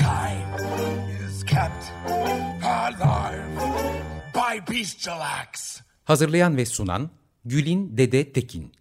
Mankind 0.00 0.60
is 1.28 1.44
kept 1.44 1.92
alive 2.64 3.60
by 4.34 4.72
bestial 4.74 5.20
acts. 5.20 5.80
Hazırlayan 6.04 6.56
ve 6.56 6.66
sunan 6.66 7.10
Gülin 7.44 7.96
Dede 7.96 8.32
Tekin. 8.32 8.72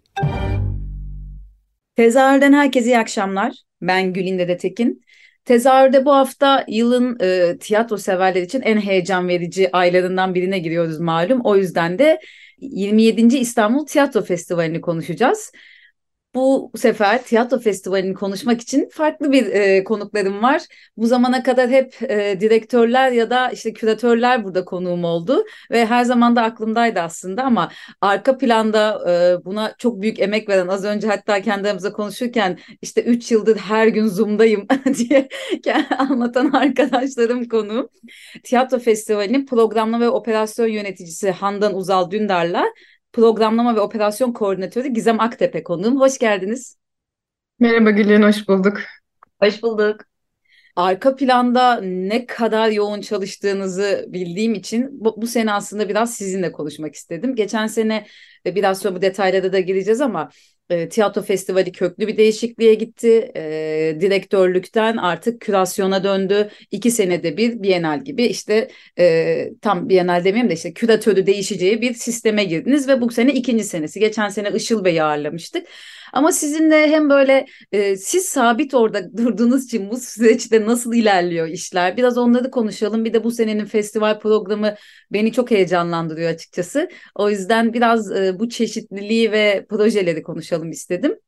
Tezahürden 1.96 2.54
herkese 2.54 2.86
iyi 2.86 2.98
akşamlar. 2.98 3.54
Ben 3.82 4.14
Gülin 4.14 4.40
Dede 4.40 4.58
Tekin. 4.58 5.02
Tezahürde 5.46 6.05
bu 6.05 6.14
hafta 6.14 6.66
yılın 6.68 7.18
e, 7.20 7.58
tiyatro 7.58 7.98
severler 7.98 8.41
için 8.41 8.62
en 8.62 8.82
heyecan 8.82 9.27
verici 9.27 9.72
aylarından 9.72 10.36
birine 10.36 10.60
giriyoruz 10.60 11.00
malum. 11.00 11.41
O 11.44 11.55
yüzden 11.55 12.00
de 12.00 12.20
27. 12.60 13.38
İstanbul 13.38 13.86
Tiyatro 13.86 14.22
Festivali'ni 14.22 14.82
konuşacağız. 14.82 15.52
Bu 16.35 16.71
sefer 16.75 17.23
tiyatro 17.23 17.59
festivalini 17.59 18.13
konuşmak 18.13 18.62
için 18.62 18.89
farklı 18.89 19.32
bir 19.32 19.46
e, 19.46 19.84
konuklarım 19.84 20.43
var. 20.43 20.62
Bu 20.98 21.07
zamana 21.07 21.43
kadar 21.43 21.70
hep 21.70 22.04
e, 22.10 22.40
direktörler 22.40 23.12
ya 23.12 23.29
da 23.29 23.49
işte 23.49 23.73
küratörler 23.73 24.43
burada 24.43 24.65
konuğum 24.65 25.04
oldu 25.04 25.45
ve 25.71 25.85
her 25.85 26.04
zaman 26.04 26.35
da 26.35 26.43
aklımdaydı 26.43 26.99
aslında 26.99 27.43
ama 27.43 27.71
arka 28.01 28.37
planda 28.37 29.12
e, 29.12 29.45
buna 29.45 29.73
çok 29.77 30.01
büyük 30.01 30.20
emek 30.20 30.49
veren 30.49 30.68
az 30.68 30.85
önce 30.85 31.07
hatta 31.07 31.41
kendi 31.41 31.68
aramızda 31.68 31.91
konuşurken 31.93 32.60
işte 32.82 33.04
3 33.04 33.32
yıldır 33.32 33.57
her 33.57 33.88
gün 33.88 34.07
Zoom'dayım 34.07 34.67
diye 34.98 35.29
anlatan 35.98 36.51
arkadaşlarım 36.51 37.48
konuğum. 37.49 37.90
Tiyatro 38.43 38.79
festivalinin 38.79 39.45
programlama 39.45 40.05
ve 40.05 40.10
operasyon 40.10 40.67
yöneticisi 40.67 41.32
Handan 41.32 41.76
Uzal 41.76 42.12
Dündar'la 42.12 42.65
Programlama 43.16 43.76
ve 43.76 43.80
Operasyon 43.80 44.32
Koordinatörü 44.32 44.88
Gizem 44.88 45.20
Aktepe 45.20 45.63
konuğum. 45.63 45.99
Hoş 45.99 46.18
geldiniz. 46.18 46.77
Merhaba 47.60 47.91
Gülün, 47.91 48.22
hoş 48.22 48.48
bulduk. 48.48 48.77
Hoş 49.44 49.63
bulduk. 49.63 50.02
Arka 50.76 51.16
planda 51.16 51.82
ne 51.82 52.26
kadar 52.26 52.70
yoğun 52.70 53.02
çalıştığınızı 53.02 54.05
bildiğim 54.07 54.54
için 54.54 54.90
bu, 54.91 55.22
bu 55.22 55.27
sene 55.27 55.54
aslında 55.54 55.90
biraz 55.90 56.13
sizinle 56.13 56.52
konuşmak 56.52 56.96
istedim. 56.96 57.35
Geçen 57.35 57.68
sene 57.68 58.07
biraz 58.46 58.80
sonra 58.80 58.96
bu 58.96 59.02
detaylara 59.02 59.54
da 59.54 59.60
gireceğiz 59.60 60.02
ama 60.02 60.29
e, 60.70 60.90
tiyatro 60.90 61.21
festivali 61.21 61.71
köklü 61.71 62.08
bir 62.08 62.18
değişikliğe 62.18 62.74
gitti. 62.74 63.32
E, 63.35 63.98
direktörlükten 64.02 64.97
artık 64.97 65.41
kürasyona 65.41 66.03
döndü. 66.03 66.50
İki 66.72 66.91
senede 66.91 67.38
bir 67.38 67.63
Bienal 67.63 68.03
gibi 68.03 68.25
işte 68.25 68.68
e, 69.00 69.50
tam 69.62 69.90
Bienal 69.90 70.25
demeyeyim 70.25 70.50
de 70.50 70.53
işte 70.53 70.74
küratörü 70.74 71.25
değişeceği 71.25 71.81
bir 71.81 71.94
sisteme 71.94 72.44
girdiniz 72.44 72.88
ve 72.88 73.02
bu 73.02 73.12
sene 73.12 73.34
ikinci 73.34 73.63
senesi. 73.63 74.00
Geçen 74.00 74.30
sene 74.30 74.52
Işıl 74.56 74.85
Bey'i 74.85 75.03
ağırlamıştık. 75.03 75.68
Ama 76.16 76.31
sizinle 76.31 76.88
hem 76.88 77.09
böyle 77.09 77.46
e, 77.72 77.96
siz 77.97 78.25
sabit 78.25 78.74
orada 78.74 79.18
durduğunuz 79.18 79.66
için 79.66 79.90
bu 79.91 79.97
süreçte 79.97 80.66
nasıl 80.66 80.94
ilerliyor 80.94 81.47
işler? 81.47 81.97
Biraz 81.97 82.18
onları 82.18 82.52
konuşalım. 82.52 83.06
Bir 83.06 83.13
de 83.13 83.23
bu 83.23 83.31
senenin 83.31 83.66
festival 83.66 84.19
programı 84.19 84.75
beni 85.13 85.31
çok 85.34 85.51
heyecanlandırıyor 85.51 86.29
açıkçası. 86.31 86.89
O 87.16 87.29
yüzden 87.29 87.73
biraz 87.73 88.12
e, 88.12 88.39
bu 88.39 88.50
çeşitliliği 88.50 89.31
ve 89.31 89.66
projeleri 89.69 90.23
konuşalım 90.23 90.72
istedim. 90.72 91.19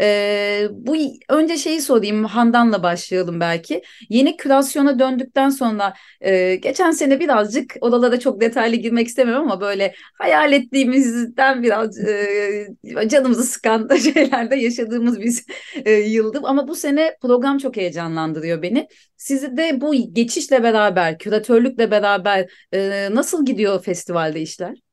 Ee, 0.00 0.68
bu 0.70 0.96
önce 1.28 1.56
şeyi 1.56 1.80
sorayım 1.80 2.24
Handan'la 2.24 2.82
başlayalım 2.82 3.40
belki. 3.40 3.82
Yeni 4.08 4.36
kürasyona 4.36 4.98
döndükten 4.98 5.50
sonra 5.50 5.94
e, 6.20 6.54
geçen 6.56 6.90
sene 6.90 7.20
birazcık 7.20 7.74
odalara 7.80 8.20
çok 8.20 8.40
detaylı 8.40 8.76
girmek 8.76 9.06
istemiyorum 9.08 9.42
ama 9.50 9.60
böyle 9.60 9.94
hayal 10.18 10.52
ettiğimizden 10.52 11.62
biraz 11.62 11.98
e, 11.98 12.66
canımızı 13.08 13.44
sıkan 13.44 13.88
şeylerde 14.14 14.56
yaşadığımız 14.56 15.20
bir 15.20 15.44
e, 15.84 15.92
yıldı. 15.92 16.40
Ama 16.42 16.68
bu 16.68 16.74
sene 16.74 17.16
program 17.22 17.58
çok 17.58 17.76
heyecanlandırıyor 17.76 18.62
beni. 18.62 18.88
Sizi 19.16 19.56
de 19.56 19.80
bu 19.80 19.94
geçişle 20.14 20.62
beraber, 20.62 21.18
küratörlükle 21.18 21.90
beraber 21.90 22.50
e, 22.72 23.08
nasıl 23.14 23.44
gidiyor 23.44 23.82
festivalde 23.82 24.40
işler? 24.40 24.91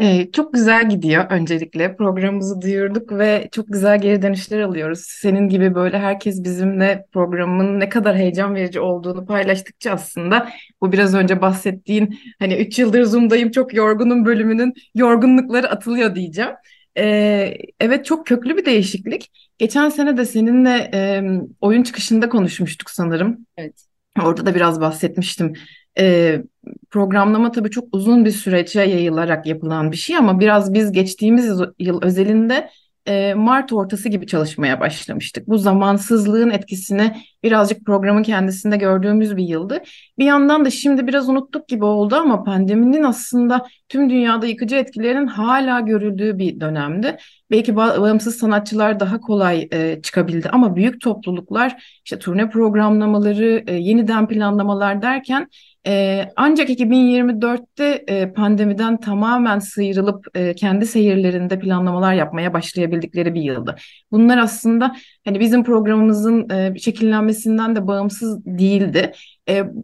Ee, 0.00 0.30
çok 0.32 0.54
güzel 0.54 0.88
gidiyor 0.88 1.26
öncelikle. 1.30 1.96
Programımızı 1.96 2.60
duyurduk 2.60 3.12
ve 3.12 3.48
çok 3.52 3.68
güzel 3.68 4.00
geri 4.00 4.22
dönüşler 4.22 4.60
alıyoruz. 4.60 5.00
Senin 5.00 5.48
gibi 5.48 5.74
böyle 5.74 5.98
herkes 5.98 6.44
bizimle 6.44 7.06
programın 7.12 7.80
ne 7.80 7.88
kadar 7.88 8.16
heyecan 8.16 8.54
verici 8.54 8.80
olduğunu 8.80 9.26
paylaştıkça 9.26 9.90
aslında 9.90 10.48
bu 10.80 10.92
biraz 10.92 11.14
önce 11.14 11.40
bahsettiğin 11.40 12.18
hani 12.38 12.54
3 12.56 12.78
yıldır 12.78 13.02
Zoom'dayım 13.02 13.50
çok 13.50 13.74
yorgunum 13.74 14.24
bölümünün 14.24 14.72
yorgunlukları 14.94 15.70
atılıyor 15.70 16.14
diyeceğim. 16.14 16.52
Ee, 16.98 17.54
evet 17.80 18.04
çok 18.04 18.26
köklü 18.26 18.56
bir 18.56 18.64
değişiklik. 18.64 19.30
Geçen 19.58 19.88
sene 19.88 20.16
de 20.16 20.24
seninle 20.24 20.90
e, 20.94 21.22
oyun 21.60 21.82
çıkışında 21.82 22.28
konuşmuştuk 22.28 22.90
sanırım. 22.90 23.46
Evet. 23.56 23.84
Orada 24.24 24.46
da 24.46 24.54
biraz 24.54 24.80
bahsetmiştim. 24.80 25.52
Ee, 25.98 26.42
programlama 26.90 27.52
tabii 27.52 27.70
çok 27.70 27.88
uzun 27.92 28.24
bir 28.24 28.30
sürece 28.30 28.80
yayılarak 28.80 29.46
yapılan 29.46 29.92
bir 29.92 29.96
şey 29.96 30.16
ama 30.16 30.40
biraz 30.40 30.74
biz 30.74 30.92
geçtiğimiz 30.92 31.60
yıl 31.78 32.02
özelinde 32.02 32.70
e, 33.06 33.34
Mart 33.34 33.72
ortası 33.72 34.08
gibi 34.08 34.26
çalışmaya 34.26 34.80
başlamıştık. 34.80 35.48
Bu 35.48 35.58
zamansızlığın 35.58 36.50
etkisini 36.50 37.16
birazcık 37.42 37.86
programın 37.86 38.22
kendisinde 38.22 38.76
gördüğümüz 38.76 39.36
bir 39.36 39.44
yıldı. 39.44 39.82
Bir 40.18 40.24
yandan 40.24 40.64
da 40.64 40.70
şimdi 40.70 41.06
biraz 41.06 41.28
unuttuk 41.28 41.68
gibi 41.68 41.84
oldu 41.84 42.16
ama 42.16 42.44
pandeminin 42.44 43.02
aslında 43.02 43.66
tüm 43.88 44.10
dünyada 44.10 44.46
yıkıcı 44.46 44.76
etkilerinin 44.76 45.26
hala 45.26 45.80
görüldüğü 45.80 46.38
bir 46.38 46.60
dönemdi. 46.60 47.16
Belki 47.50 47.76
bağımsız 47.76 48.36
sanatçılar 48.38 49.00
daha 49.00 49.20
kolay 49.20 49.68
e, 49.72 50.02
çıkabildi 50.02 50.48
ama 50.48 50.76
büyük 50.76 51.00
topluluklar 51.00 52.00
işte 52.04 52.18
turne 52.18 52.50
programlamaları, 52.50 53.64
e, 53.66 53.74
yeniden 53.74 54.28
planlamalar 54.28 55.02
derken 55.02 55.48
e, 55.86 56.24
ancak 56.36 56.70
2024'te 56.70 58.04
e, 58.08 58.32
pandemiden 58.32 59.00
tamamen 59.00 59.58
sıyrılıp 59.58 60.26
e, 60.34 60.54
kendi 60.54 60.86
seyirlerinde 60.86 61.58
planlamalar 61.58 62.14
yapmaya 62.14 62.52
başlayabildikleri 62.52 63.34
bir 63.34 63.42
yıldı. 63.42 63.76
Bunlar 64.12 64.38
aslında 64.38 64.96
hani 65.24 65.40
bizim 65.40 65.64
programımızın 65.64 66.50
e, 66.50 66.78
şekillenmesinden 66.78 67.76
de 67.76 67.86
bağımsız 67.86 68.46
değildi. 68.46 69.12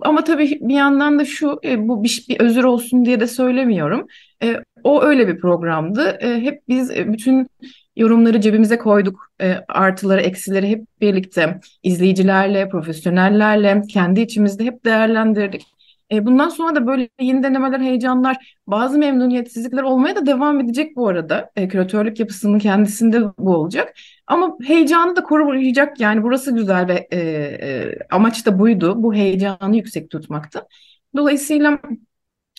Ama 0.01 0.25
tabii 0.25 0.59
bir 0.61 0.75
yandan 0.75 1.19
da 1.19 1.25
şu 1.25 1.61
bu 1.79 2.05
bir, 2.05 2.27
özür 2.39 2.65
olsun 2.65 3.05
diye 3.05 3.21
de 3.21 3.27
söylemiyorum. 3.27 4.07
O 4.85 5.03
öyle 5.03 5.29
bir 5.29 5.41
programdı. 5.41 6.19
Hep 6.21 6.63
biz 6.69 6.91
bütün 6.91 7.47
yorumları 7.97 8.41
cebimize 8.41 8.79
koyduk. 8.79 9.29
Artıları, 9.69 10.21
eksileri 10.21 10.69
hep 10.69 10.85
birlikte 11.01 11.61
izleyicilerle, 11.83 12.69
profesyonellerle, 12.69 13.83
kendi 13.89 14.21
içimizde 14.21 14.65
hep 14.65 14.85
değerlendirdik. 14.85 15.63
E, 16.13 16.27
bundan 16.27 16.49
sonra 16.49 16.75
da 16.75 16.87
böyle 16.87 17.09
yeni 17.21 17.43
denemeler, 17.43 17.81
heyecanlar, 17.81 18.57
bazı 18.67 18.99
memnuniyetsizlikler 18.99 19.83
olmaya 19.83 20.17
da 20.17 20.27
devam 20.27 20.61
edecek 20.61 20.97
bu 20.97 21.09
arada. 21.09 21.51
E, 21.57 21.69
küratörlük 21.69 22.21
yapısının 22.21 22.59
kendisinde 22.59 23.23
bu 23.39 23.57
olacak. 23.57 23.95
Ama 24.27 24.57
heyecanı 24.67 25.17
da 25.17 25.23
koruyacak 25.23 26.01
yani 26.01 26.23
burası 26.23 26.55
güzel 26.55 26.89
ve 26.89 27.09
e, 27.11 27.19
e, 27.19 27.99
amaç 28.11 28.47
da 28.47 28.59
buydu. 28.59 29.03
Bu 29.03 29.15
heyecanı 29.15 29.77
yüksek 29.77 30.11
tutmaktı. 30.11 30.63
Dolayısıyla 31.17 31.79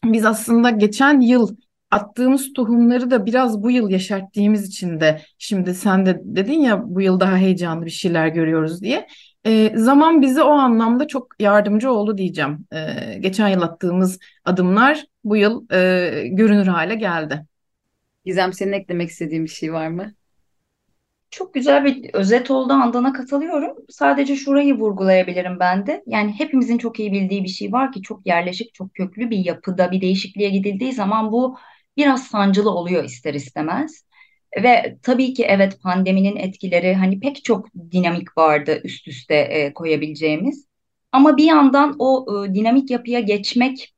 biz 0.06 0.26
aslında 0.26 0.70
geçen 0.70 1.22
yıl 1.22 1.56
attığımız 1.92 2.54
tohumları 2.54 3.12
da 3.12 3.26
biraz 3.26 3.64
bu 3.64 3.72
yıl 3.72 3.90
yeşerttiğimiz 3.90 4.68
için 4.68 5.00
de 5.00 5.22
şimdi 5.38 5.74
sen 5.76 6.06
de 6.06 6.22
dedin 6.24 6.60
ya 6.62 6.82
bu 6.86 7.02
yıl 7.02 7.20
daha 7.20 7.38
heyecanlı 7.38 7.86
bir 7.86 7.92
şeyler 7.92 8.28
görüyoruz 8.28 8.82
diye. 8.82 9.08
E, 9.46 9.78
zaman 9.78 10.22
bize 10.22 10.44
o 10.44 10.52
anlamda 10.52 11.08
çok 11.08 11.28
yardımcı 11.40 11.92
oldu 11.92 12.18
diyeceğim. 12.18 12.68
E, 12.74 13.18
geçen 13.20 13.48
yıl 13.48 13.62
attığımız 13.62 14.20
adımlar 14.46 15.06
bu 15.24 15.38
yıl 15.38 15.66
e, 15.72 16.28
görünür 16.28 16.68
hale 16.68 16.96
geldi. 16.96 17.46
Gizem 18.26 18.54
senin 18.54 18.72
eklemek 18.72 19.10
istediğin 19.10 19.44
bir 19.44 19.50
şey 19.50 19.74
var 19.74 19.88
mı? 19.88 20.14
Çok 21.30 21.54
güzel 21.54 21.86
bir 21.86 22.14
özet 22.14 22.52
oldu 22.52 22.74
Handan'a 22.74 23.14
katılıyorum. 23.14 23.78
Sadece 23.90 24.36
şurayı 24.36 24.74
vurgulayabilirim 24.74 25.60
ben 25.60 25.88
de. 25.88 26.04
Yani 26.08 26.32
hepimizin 26.38 26.78
çok 26.78 27.00
iyi 27.00 27.12
bildiği 27.12 27.44
bir 27.44 27.50
şey 27.50 27.72
var 27.72 27.92
ki 27.92 28.02
çok 28.02 28.28
yerleşik, 28.28 28.74
çok 28.74 28.94
köklü 28.94 29.30
bir 29.30 29.38
yapıda 29.38 29.92
bir 29.92 30.02
değişikliğe 30.02 30.50
gidildiği 30.50 30.94
zaman 30.94 31.32
bu 31.32 31.58
biraz 31.98 32.24
sancılı 32.28 32.70
oluyor 32.72 33.04
ister 33.04 33.34
istemez. 33.34 34.06
Ve 34.64 34.98
tabii 35.04 35.34
ki 35.34 35.44
evet 35.44 35.82
pandeminin 35.82 36.36
etkileri 36.36 36.94
hani 36.94 37.20
pek 37.20 37.44
çok 37.44 37.68
dinamik 37.92 38.38
vardı 38.38 38.82
üst 38.84 39.08
üste 39.08 39.36
e, 39.36 39.74
koyabileceğimiz. 39.74 40.68
Ama 41.12 41.38
bir 41.38 41.44
yandan 41.44 41.96
o 42.00 42.26
e, 42.46 42.54
dinamik 42.54 42.92
yapıya 42.92 43.20
geçmek 43.20 43.94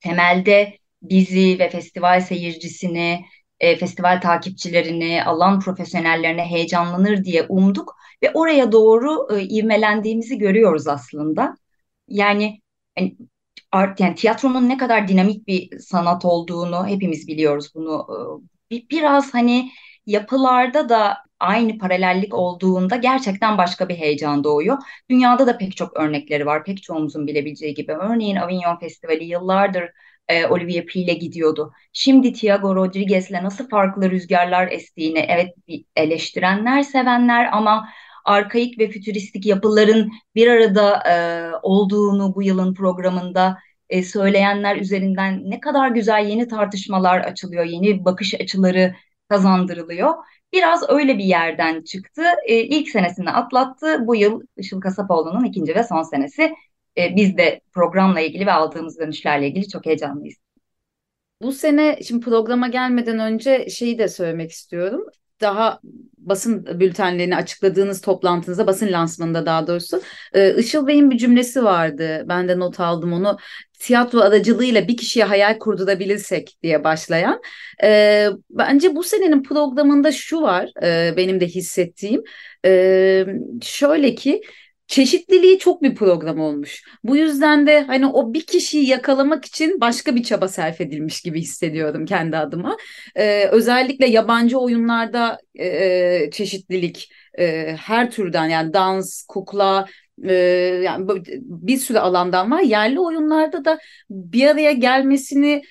temelde 0.00 0.78
bizi 1.02 1.58
ve 1.58 1.70
festival 1.70 2.20
seyircisini, 2.20 3.24
e, 3.60 3.76
festival 3.76 4.20
takipçilerini, 4.20 5.24
alan 5.24 5.60
profesyonellerine 5.60 6.44
heyecanlanır 6.44 7.24
diye 7.24 7.46
umduk 7.48 7.96
ve 8.22 8.30
oraya 8.34 8.72
doğru 8.72 9.28
e, 9.36 9.42
ivmelendiğimizi 9.42 10.38
görüyoruz 10.38 10.86
aslında. 10.88 11.56
Yani, 12.08 12.60
yani 12.98 13.16
art 13.72 14.00
yani 14.00 14.14
tiyatronun 14.14 14.68
ne 14.68 14.76
kadar 14.78 15.08
dinamik 15.08 15.46
bir 15.48 15.78
sanat 15.78 16.24
olduğunu 16.24 16.86
hepimiz 16.86 17.28
biliyoruz 17.28 17.70
bunu. 17.74 18.06
Bir, 18.70 18.88
biraz 18.90 19.34
hani 19.34 19.70
yapılarda 20.06 20.88
da 20.88 21.16
aynı 21.40 21.78
paralellik 21.78 22.34
olduğunda 22.34 22.96
gerçekten 22.96 23.58
başka 23.58 23.88
bir 23.88 23.94
heyecan 23.96 24.44
doğuyor. 24.44 24.78
Dünyada 25.10 25.46
da 25.46 25.58
pek 25.58 25.76
çok 25.76 25.96
örnekleri 25.96 26.46
var. 26.46 26.64
Pek 26.64 26.82
çoğumuzun 26.82 27.26
bilebileceği 27.26 27.74
gibi. 27.74 27.92
Örneğin 27.92 28.36
Avignon 28.36 28.78
Festivali 28.78 29.24
yıllardır 29.24 29.84
e, 30.28 30.46
Olivier 30.46 30.86
Pry'le 30.86 31.14
gidiyordu. 31.20 31.72
Şimdi 31.92 32.32
Tiago 32.32 32.74
Rodriguez'le 32.74 33.30
nasıl 33.42 33.68
farklı 33.68 34.10
rüzgarlar 34.10 34.68
estiğini 34.72 35.18
evet 35.18 35.54
eleştirenler, 35.96 36.82
sevenler 36.82 37.48
ama 37.52 37.88
arkaik 38.24 38.78
ve 38.78 38.88
fütüristik 38.90 39.46
yapıların 39.46 40.10
bir 40.34 40.48
arada 40.48 41.02
e, 41.10 41.14
olduğunu 41.62 42.34
bu 42.34 42.42
yılın 42.42 42.74
programında 42.74 43.58
e, 43.88 44.02
söyleyenler 44.02 44.76
üzerinden 44.76 45.50
ne 45.50 45.60
kadar 45.60 45.88
güzel 45.88 46.26
yeni 46.26 46.48
tartışmalar 46.48 47.20
açılıyor, 47.20 47.64
yeni 47.64 48.04
bakış 48.04 48.34
açıları 48.34 48.94
kazandırılıyor. 49.28 50.14
Biraz 50.52 50.90
öyle 50.90 51.18
bir 51.18 51.24
yerden 51.24 51.82
çıktı. 51.82 52.22
E, 52.46 52.56
ilk 52.56 52.88
senesini 52.88 53.30
atlattı. 53.30 54.06
Bu 54.06 54.16
yıl 54.16 54.42
Işıl 54.56 54.80
Kasapoğlu'nun 54.80 55.44
ikinci 55.44 55.74
ve 55.74 55.84
son 55.84 56.02
senesi. 56.02 56.54
E, 56.98 57.16
biz 57.16 57.36
de 57.36 57.60
programla 57.72 58.20
ilgili 58.20 58.46
ve 58.46 58.52
aldığımız 58.52 58.98
dönüşlerle 58.98 59.48
ilgili 59.48 59.68
çok 59.68 59.86
heyecanlıyız. 59.86 60.36
Bu 61.42 61.52
sene 61.52 61.98
şimdi 62.02 62.24
programa 62.24 62.68
gelmeden 62.68 63.18
önce 63.18 63.68
şeyi 63.70 63.98
de 63.98 64.08
söylemek 64.08 64.50
istiyorum 64.50 65.06
daha 65.40 65.80
basın 66.18 66.80
bültenlerini 66.80 67.36
açıkladığınız 67.36 68.00
toplantınızda, 68.00 68.66
basın 68.66 68.92
lansmanında 68.92 69.46
daha 69.46 69.66
doğrusu 69.66 70.02
e, 70.32 70.56
Işıl 70.56 70.86
Bey'in 70.86 71.10
bir 71.10 71.18
cümlesi 71.18 71.64
vardı. 71.64 72.24
Ben 72.28 72.48
de 72.48 72.58
not 72.58 72.80
aldım 72.80 73.12
onu. 73.12 73.38
Tiyatro 73.78 74.20
aracılığıyla 74.20 74.88
bir 74.88 74.96
kişiye 74.96 75.24
hayal 75.24 75.58
kurdurabilirsek 75.58 76.56
diye 76.62 76.84
başlayan. 76.84 77.40
E, 77.82 78.28
bence 78.50 78.96
bu 78.96 79.02
senenin 79.02 79.42
programında 79.42 80.12
şu 80.12 80.42
var 80.42 80.70
e, 80.82 81.16
benim 81.16 81.40
de 81.40 81.46
hissettiğim. 81.46 82.22
Şöyle 83.62 84.14
ki 84.14 84.40
çeşitliliği 84.86 85.58
çok 85.58 85.82
bir 85.82 85.94
program 85.94 86.40
olmuş. 86.40 86.82
Bu 87.04 87.16
yüzden 87.16 87.66
de 87.66 87.80
hani 87.80 88.06
o 88.06 88.34
bir 88.34 88.46
kişiyi 88.46 88.86
yakalamak 88.86 89.44
için 89.44 89.80
başka 89.80 90.16
bir 90.16 90.22
çaba 90.22 90.48
sarf 90.48 90.80
edilmiş 90.80 91.20
gibi 91.20 91.40
hissediyorum 91.40 92.06
kendi 92.06 92.36
adıma. 92.36 92.76
Ee, 93.16 93.44
özellikle 93.44 94.06
yabancı 94.06 94.58
oyunlarda 94.58 95.38
e, 95.58 96.30
çeşitlilik 96.30 97.12
e, 97.38 97.76
her 97.80 98.10
türden 98.10 98.46
yani 98.48 98.72
dans, 98.72 99.22
kukla, 99.28 99.86
e, 100.24 100.34
yani 100.84 101.06
bir 101.40 101.76
sürü 101.76 101.98
alandan 101.98 102.50
var. 102.50 102.60
Yerli 102.60 103.00
oyunlarda 103.00 103.64
da 103.64 103.78
bir 104.10 104.46
araya 104.46 104.72
gelmesini 104.72 105.62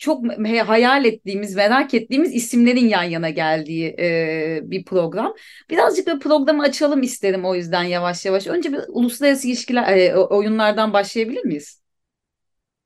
çok 0.00 0.24
hayal 0.66 1.04
ettiğimiz, 1.04 1.56
merak 1.56 1.94
ettiğimiz 1.94 2.34
isimlerin 2.34 2.88
yan 2.88 3.02
yana 3.02 3.30
geldiği 3.30 3.96
e, 3.98 4.60
bir 4.62 4.84
program. 4.84 5.34
Birazcık 5.70 6.06
bir 6.06 6.20
programı 6.20 6.62
açalım 6.62 7.02
isterim 7.02 7.44
o 7.44 7.54
yüzden 7.54 7.82
yavaş 7.82 8.26
yavaş. 8.26 8.46
Önce 8.46 8.72
bir 8.72 8.80
uluslararası 8.88 9.48
ilişkiler 9.48 9.96
e, 9.96 10.16
oyunlardan 10.16 10.92
başlayabilir 10.92 11.44
miyiz? 11.44 11.80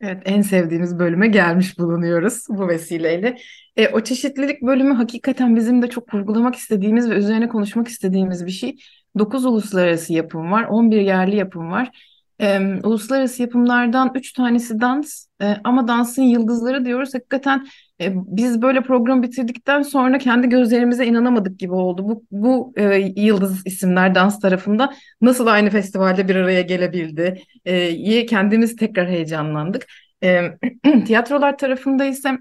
Evet, 0.00 0.22
en 0.24 0.42
sevdiğimiz 0.42 0.98
bölüme 0.98 1.28
gelmiş 1.28 1.78
bulunuyoruz 1.78 2.46
bu 2.48 2.68
vesileyle. 2.68 3.36
E, 3.76 3.88
o 3.88 4.00
çeşitlilik 4.00 4.62
bölümü 4.62 4.94
hakikaten 4.94 5.56
bizim 5.56 5.82
de 5.82 5.88
çok 5.88 6.14
vurgulamak 6.14 6.54
istediğimiz 6.54 7.10
ve 7.10 7.14
üzerine 7.14 7.48
konuşmak 7.48 7.88
istediğimiz 7.88 8.46
bir 8.46 8.50
şey. 8.50 8.76
9 9.18 9.44
uluslararası 9.44 10.12
yapım 10.12 10.52
var, 10.52 10.64
11 10.64 11.00
yerli 11.00 11.36
yapım 11.36 11.70
var. 11.70 12.13
E, 12.40 12.58
uluslararası 12.82 13.42
yapımlardan 13.42 14.12
üç 14.14 14.32
tanesi 14.32 14.80
dans 14.80 15.26
e, 15.42 15.56
ama 15.64 15.88
dansın 15.88 16.22
yıldızları 16.22 16.84
diyoruz. 16.84 17.14
Hakikaten 17.14 17.66
e, 18.00 18.12
biz 18.14 18.62
böyle 18.62 18.82
program 18.82 19.22
bitirdikten 19.22 19.82
sonra 19.82 20.18
kendi 20.18 20.48
gözlerimize 20.48 21.06
inanamadık 21.06 21.58
gibi 21.58 21.72
oldu. 21.72 22.08
Bu, 22.08 22.24
bu 22.30 22.72
e, 22.76 23.12
yıldız 23.16 23.66
isimler 23.66 24.14
dans 24.14 24.40
tarafında 24.40 24.94
nasıl 25.20 25.46
aynı 25.46 25.70
festivalde 25.70 26.28
bir 26.28 26.36
araya 26.36 26.62
gelebildi? 26.62 27.42
E, 27.64 28.26
kendimiz 28.26 28.76
tekrar 28.76 29.08
heyecanlandık. 29.08 29.86
E, 30.22 30.42
tiyatrolar 31.06 31.58
tarafında 31.58 32.04
ise 32.04 32.38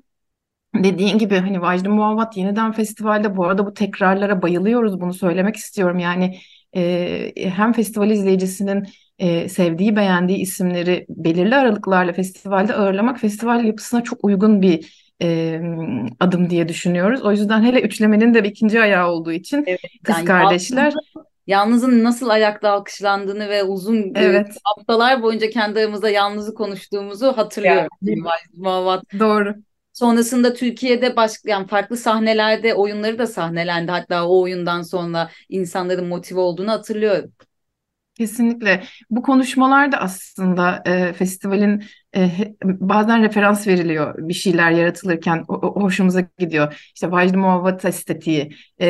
Dediğin 0.76 1.18
gibi 1.18 1.38
hani 1.38 1.62
Vajdi 1.62 1.90
Muavvat 1.90 2.38
yeniden 2.38 2.72
festivalde 2.72 3.38
bu 3.38 3.46
arada 3.46 3.66
bu 3.66 3.74
tekrarlara 3.74 4.42
bayılıyoruz 4.42 5.02
bunu 5.02 5.14
söylemek 5.14 5.56
istiyorum. 5.56 6.00
Yani 6.00 6.40
e, 6.76 7.34
hem 7.36 7.74
festival 7.74 8.12
izleyicisinin 8.12 8.88
e, 9.20 9.50
sevdiği, 9.50 9.96
beğendiği 9.96 10.38
isimleri 10.38 11.06
belirli 11.10 11.56
aralıklarla 11.56 12.14
festivalde 12.14 12.74
ağırlamak 12.74 13.20
festival 13.20 13.66
yapısına 13.66 14.04
çok 14.04 14.24
uygun 14.24 14.62
bir 14.62 15.04
e, 15.22 15.62
adım 16.20 16.50
diye 16.50 16.68
düşünüyoruz. 16.68 17.22
O 17.22 17.32
yüzden 17.32 17.64
hele 17.64 17.82
üçlemenin 17.82 18.34
de 18.34 18.44
bir 18.44 18.50
ikinci 18.50 18.82
ayağı 18.82 19.10
olduğu 19.10 19.32
için 19.32 19.64
evet, 19.68 19.80
kız 20.04 20.16
yani 20.18 20.26
kardeşler 20.26 20.94
Yalnız'ın 21.48 22.04
nasıl 22.04 22.30
ayakta 22.30 22.70
alkışlandığını 22.70 23.50
ve 23.50 23.64
uzun 23.64 24.12
evet. 24.16 24.58
haftalar 24.64 25.22
boyunca 25.22 25.50
kendi 25.50 25.80
aramızda 25.80 26.10
yalnızı 26.10 26.54
konuştuğumuzu 26.54 27.28
hatırlıyorum. 27.38 27.88
Yani, 28.02 28.24
Doğru. 29.20 29.56
Sonrasında 29.94 30.54
Türkiye'de 30.54 31.16
başka 31.16 31.50
yani 31.50 31.68
farklı 31.68 31.98
sahnelerde 31.98 32.74
oyunları 32.74 33.20
da 33.20 33.28
sahnelendi. 33.28 33.92
Hatta 33.92 34.28
o 34.28 34.42
oyundan 34.42 34.82
sonra 34.82 35.30
insanların 35.50 36.08
motive 36.08 36.40
olduğunu 36.40 36.72
hatırlıyorum. 36.72 37.32
Kesinlikle. 38.18 38.84
Bu 39.10 39.22
konuşmalar 39.22 39.92
da 39.92 39.98
aslında 39.98 40.84
e, 40.86 41.14
festivalin 41.14 41.84
e, 42.16 42.30
bazen 42.64 43.24
referans 43.24 43.68
veriliyor 43.68 44.16
bir 44.18 44.34
şeyler 44.34 44.72
yaratılırken 44.72 45.46
o, 45.48 45.54
o 45.54 45.82
hoşumuza 45.82 46.22
gidiyor. 46.38 46.92
İşte 46.96 47.12
Vajdi 47.12 47.38
Muavvat 47.38 47.86
estetiği, 47.86 48.56
e, 48.80 48.88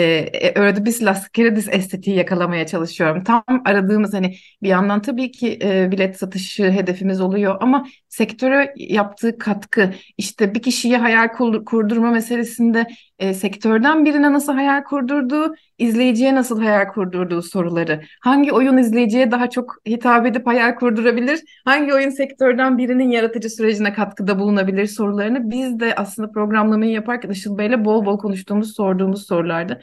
Eurydice 0.55 1.05
Laskeridis 1.05 1.67
estetiği 1.71 2.15
yakalamaya 2.15 2.67
çalışıyorum. 2.67 3.23
Tam 3.23 3.43
aradığımız 3.65 4.13
hani 4.13 4.35
bir 4.63 4.69
yandan 4.69 5.01
tabii 5.01 5.31
ki 5.31 5.59
e, 5.63 5.91
bilet 5.91 6.17
satışı 6.17 6.71
hedefimiz 6.71 7.21
oluyor 7.21 7.57
ama 7.61 7.87
sektöre 8.09 8.73
yaptığı 8.77 9.37
katkı 9.37 9.93
işte 10.17 10.55
bir 10.55 10.61
kişiye 10.61 10.97
hayal 10.97 11.27
kurdurma 11.65 12.11
meselesinde 12.11 12.87
e, 13.19 13.33
sektörden 13.33 14.05
birine 14.05 14.33
nasıl 14.33 14.53
hayal 14.53 14.83
kurdurduğu, 14.83 15.55
izleyiciye 15.83 16.35
nasıl 16.35 16.61
hayal 16.61 16.87
kurdurduğu 16.87 17.41
soruları. 17.41 18.01
Hangi 18.21 18.51
oyun 18.51 18.77
izleyiciye 18.77 19.31
daha 19.31 19.49
çok 19.49 19.75
hitap 19.87 20.25
edip 20.25 20.47
hayal 20.47 20.75
kurdurabilir? 20.75 21.39
Hangi 21.65 21.93
oyun 21.93 22.09
sektörden 22.09 22.77
birinin 22.77 23.11
yaratıcı 23.11 23.49
sürecine 23.49 23.93
katkıda 23.93 24.39
bulunabilir 24.39 24.85
sorularını 24.85 25.51
biz 25.51 25.79
de 25.79 25.95
aslında 25.95 26.31
programlamayı 26.31 26.91
yaparken 26.91 27.29
Işıl 27.29 27.57
Bey'le 27.57 27.85
bol 27.85 28.05
bol 28.05 28.17
konuştuğumuz, 28.17 28.75
sorduğumuz 28.75 29.27
sorulardı. 29.27 29.81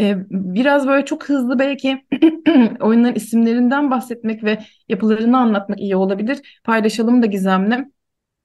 Ee, 0.00 0.16
biraz 0.30 0.86
böyle 0.88 1.04
çok 1.04 1.28
hızlı 1.28 1.58
belki 1.58 2.04
oyunların 2.80 3.14
isimlerinden 3.14 3.90
bahsetmek 3.90 4.44
ve 4.44 4.58
yapılarını 4.88 5.38
anlatmak 5.38 5.80
iyi 5.80 5.96
olabilir. 5.96 6.60
Paylaşalım 6.64 7.22
da 7.22 7.26
Gizem'le. 7.26 7.92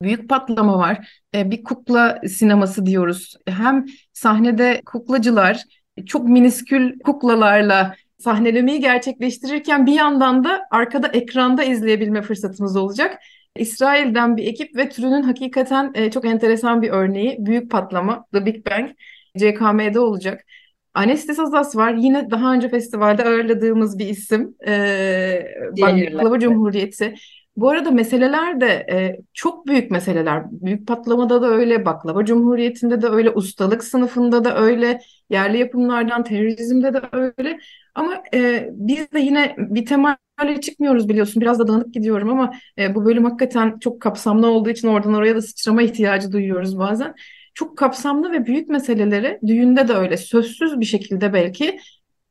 Büyük 0.02 0.30
patlama 0.30 0.78
var. 0.78 1.24
Ee, 1.36 1.52
bir 1.52 1.64
kukla 1.64 2.22
sineması 2.28 2.86
diyoruz. 2.86 3.36
Hem 3.48 3.86
sahnede 4.14 4.82
kuklacılar 4.86 5.64
çok 6.06 6.28
miniskül 6.30 7.00
kuklalarla 7.00 7.96
sahnelemeyi 8.18 8.80
gerçekleştirirken 8.80 9.86
bir 9.86 9.94
yandan 9.94 10.44
da 10.44 10.68
arkada 10.72 11.08
ekranda 11.08 11.64
izleyebilme 11.64 12.22
fırsatımız 12.22 12.76
olacak. 12.76 13.20
İsrail'den 13.56 14.38
bir 14.38 14.46
ekip 14.46 14.76
ve 14.76 14.90
türünün 14.90 15.22
hakikaten 15.22 15.92
e, 15.96 16.12
çok 16.12 16.26
enteresan 16.26 16.82
bir 16.82 16.90
örneği. 16.90 17.38
Büyük 17.40 17.72
patlama, 17.72 18.26
The 18.34 18.46
Big 18.46 18.66
Bang, 18.66 18.90
CKM'de 19.38 20.00
olacak. 20.00 20.46
Anestis 20.94 21.40
Azas 21.40 21.76
var. 21.76 21.94
Yine 21.94 22.32
daha 22.32 22.54
önce 22.54 22.70
festivalde 22.70 23.24
ağırladığımız 23.24 24.00
bir 24.00 24.06
isim. 24.06 24.56
Ee, 24.68 25.46
Baklava 25.82 26.40
Cumhuriyeti. 26.40 27.16
Bu 27.58 27.70
arada 27.70 27.92
meseleler 27.92 28.62
de 28.62 28.68
e, 28.68 29.20
çok 29.34 29.68
büyük 29.68 29.92
meseleler. 29.92 30.44
Büyük 30.52 30.88
patlamada 30.88 31.42
da 31.42 31.48
öyle, 31.48 31.86
baklava 31.86 32.26
cumhuriyetinde 32.26 33.02
de 33.02 33.08
öyle, 33.08 33.30
ustalık 33.32 33.84
sınıfında 33.84 34.44
da 34.44 34.58
öyle, 34.58 35.02
yerli 35.30 35.58
yapımlardan 35.58 36.24
terörizmde 36.24 36.94
de 36.94 37.02
öyle. 37.12 37.60
Ama 37.96 38.24
e, 38.34 38.70
biz 38.74 39.12
de 39.12 39.20
yine 39.20 39.56
bir 39.58 39.86
temayla 39.86 40.62
çıkmıyoruz 40.62 41.10
biliyorsun. 41.10 41.42
Biraz 41.42 41.60
da 41.60 41.68
dağınık 41.68 41.94
gidiyorum 41.94 42.30
ama 42.30 42.54
e, 42.78 42.96
bu 42.96 43.06
bölüm 43.06 43.26
hakikaten 43.26 43.80
çok 43.80 44.02
kapsamlı 44.02 44.48
olduğu 44.48 44.70
için 44.70 44.88
oradan 44.88 45.14
oraya 45.14 45.36
da 45.36 45.42
sıçrama 45.42 45.82
ihtiyacı 45.82 46.32
duyuyoruz 46.32 46.80
bazen. 46.80 47.16
Çok 47.54 47.78
kapsamlı 47.78 48.32
ve 48.32 48.46
büyük 48.46 48.70
meseleleri 48.70 49.40
düğünde 49.48 49.88
de 49.88 49.94
öyle 49.94 50.18
sözsüz 50.18 50.80
bir 50.80 50.86
şekilde 50.86 51.34
belki 51.34 51.80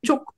çok 0.02 0.35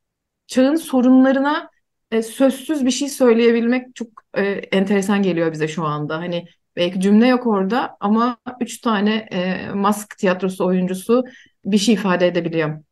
çağın 0.47 0.77
sorunlarına 0.77 1.71
e, 2.11 2.23
sözsüz 2.23 2.87
bir 2.87 2.91
şey 2.91 3.09
söyleyebilmek 3.09 3.95
çok 3.95 4.09
e, 4.35 4.43
enteresan 4.49 5.23
geliyor 5.23 5.53
bize 5.53 5.69
şu 5.69 5.85
anda. 5.85 6.19
Hani 6.19 6.47
belki 6.77 7.01
cümle 7.01 7.27
yok 7.27 7.47
orada 7.47 7.97
ama 8.01 8.39
üç 8.61 8.81
tane 8.81 9.15
e, 9.33 9.71
mask 9.73 10.19
tiyatrosu 10.19 10.67
oyuncusu 10.67 11.25
bir 11.65 11.79
şey 11.79 11.95
ifade 11.95 12.27
edebiliyor. 12.27 12.83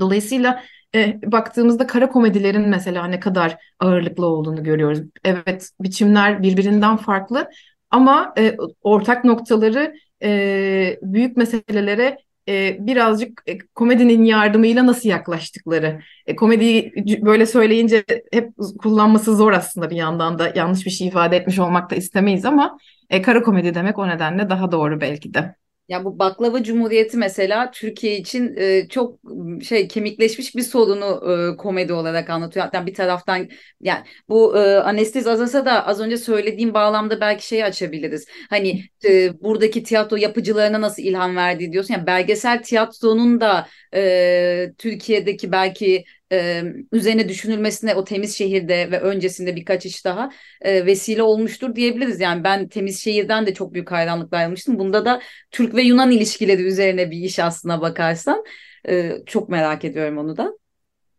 Dolayısıyla 0.00 0.62
e, 0.94 1.20
baktığımızda 1.32 1.86
kara 1.86 2.08
komedilerin 2.10 2.68
mesela 2.68 3.06
ne 3.06 3.20
kadar 3.20 3.58
ağırlıklı 3.80 4.26
olduğunu 4.26 4.62
görüyoruz. 4.62 5.00
Evet 5.24 5.70
biçimler 5.80 6.42
birbirinden 6.42 6.96
farklı 6.96 7.50
ama 7.90 8.34
e, 8.38 8.56
ortak 8.82 9.24
noktaları 9.24 9.94
e, 10.22 10.98
büyük 11.02 11.36
meselelere 11.36 12.18
e, 12.48 12.76
birazcık 12.80 13.42
e, 13.46 13.58
komedinin 13.58 14.24
yardımıyla 14.24 14.86
nasıl 14.86 15.08
yaklaştıkları. 15.08 16.00
E, 16.26 16.36
komediyi 16.36 16.92
böyle 17.22 17.46
söyleyince 17.46 18.04
hep 18.32 18.50
kullanması 18.82 19.36
zor 19.36 19.52
aslında 19.52 19.90
bir 19.90 19.96
yandan 19.96 20.38
da 20.38 20.52
yanlış 20.54 20.86
bir 20.86 20.90
şey 20.90 21.06
ifade 21.08 21.36
etmiş 21.36 21.58
olmak 21.58 21.90
da 21.90 21.94
istemeyiz 21.94 22.44
ama 22.44 22.78
kara 23.22 23.42
komedi 23.42 23.74
demek 23.74 23.98
o 23.98 24.08
nedenle 24.08 24.50
daha 24.50 24.72
doğru 24.72 25.00
belki 25.00 25.34
de. 25.34 25.54
Ya 25.88 26.04
bu 26.04 26.18
baklava 26.18 26.62
cumhuriyeti 26.62 27.16
mesela 27.16 27.70
Türkiye 27.70 28.16
için 28.18 28.54
e, 28.56 28.88
çok 28.88 29.18
şey 29.62 29.88
kemikleşmiş 29.88 30.56
bir 30.56 30.62
sorunu 30.62 31.22
e, 31.54 31.56
komedi 31.56 31.92
olarak 31.92 32.30
anlatıyor. 32.30 32.64
Hatta 32.66 32.86
bir 32.86 32.94
taraftan 32.94 33.48
yani 33.80 34.04
bu 34.28 34.58
e, 34.58 34.76
Anestiz 34.76 35.26
Azasa 35.26 35.66
da 35.66 35.86
az 35.86 36.00
önce 36.00 36.16
söylediğim 36.16 36.74
bağlamda 36.74 37.20
belki 37.20 37.46
şeyi 37.46 37.64
açabiliriz. 37.64 38.26
Hani 38.50 38.84
e, 39.04 39.40
buradaki 39.42 39.82
tiyatro 39.82 40.16
yapıcılarına 40.16 40.80
nasıl 40.80 41.02
ilham 41.02 41.36
verdi 41.36 41.72
diyorsun. 41.72 41.94
Yani 41.94 42.06
belgesel 42.06 42.62
tiyatronun 42.62 43.40
da 43.40 43.68
e, 43.94 44.72
Türkiye'deki 44.78 45.52
belki 45.52 46.04
e, 46.32 46.62
üzerine 46.92 47.28
düşünülmesine 47.28 47.94
o 47.94 48.04
temiz 48.04 48.36
şehirde 48.36 48.90
ve 48.90 49.00
öncesinde 49.00 49.56
birkaç 49.56 49.86
iş 49.86 50.04
daha 50.04 50.30
e, 50.60 50.86
vesile 50.86 51.22
olmuştur 51.22 51.74
diyebiliriz. 51.74 52.20
Yani 52.20 52.44
ben 52.44 52.68
temiz 52.68 53.04
şehirden 53.04 53.46
de 53.46 53.54
çok 53.54 53.74
büyük 53.74 53.90
hayranlıkla 53.90 54.36
ayrılmıştım. 54.36 54.78
Bunda 54.78 55.04
da 55.04 55.20
Türk 55.50 55.74
ve 55.74 55.82
Yunan 55.82 56.10
ilişkileri 56.10 56.62
üzerine 56.62 57.10
bir 57.10 57.18
iş 57.18 57.38
aslına 57.38 57.80
bakarsan 57.80 58.44
e, 58.88 59.12
çok 59.26 59.48
merak 59.48 59.84
ediyorum 59.84 60.18
onu 60.18 60.36
da. 60.36 60.52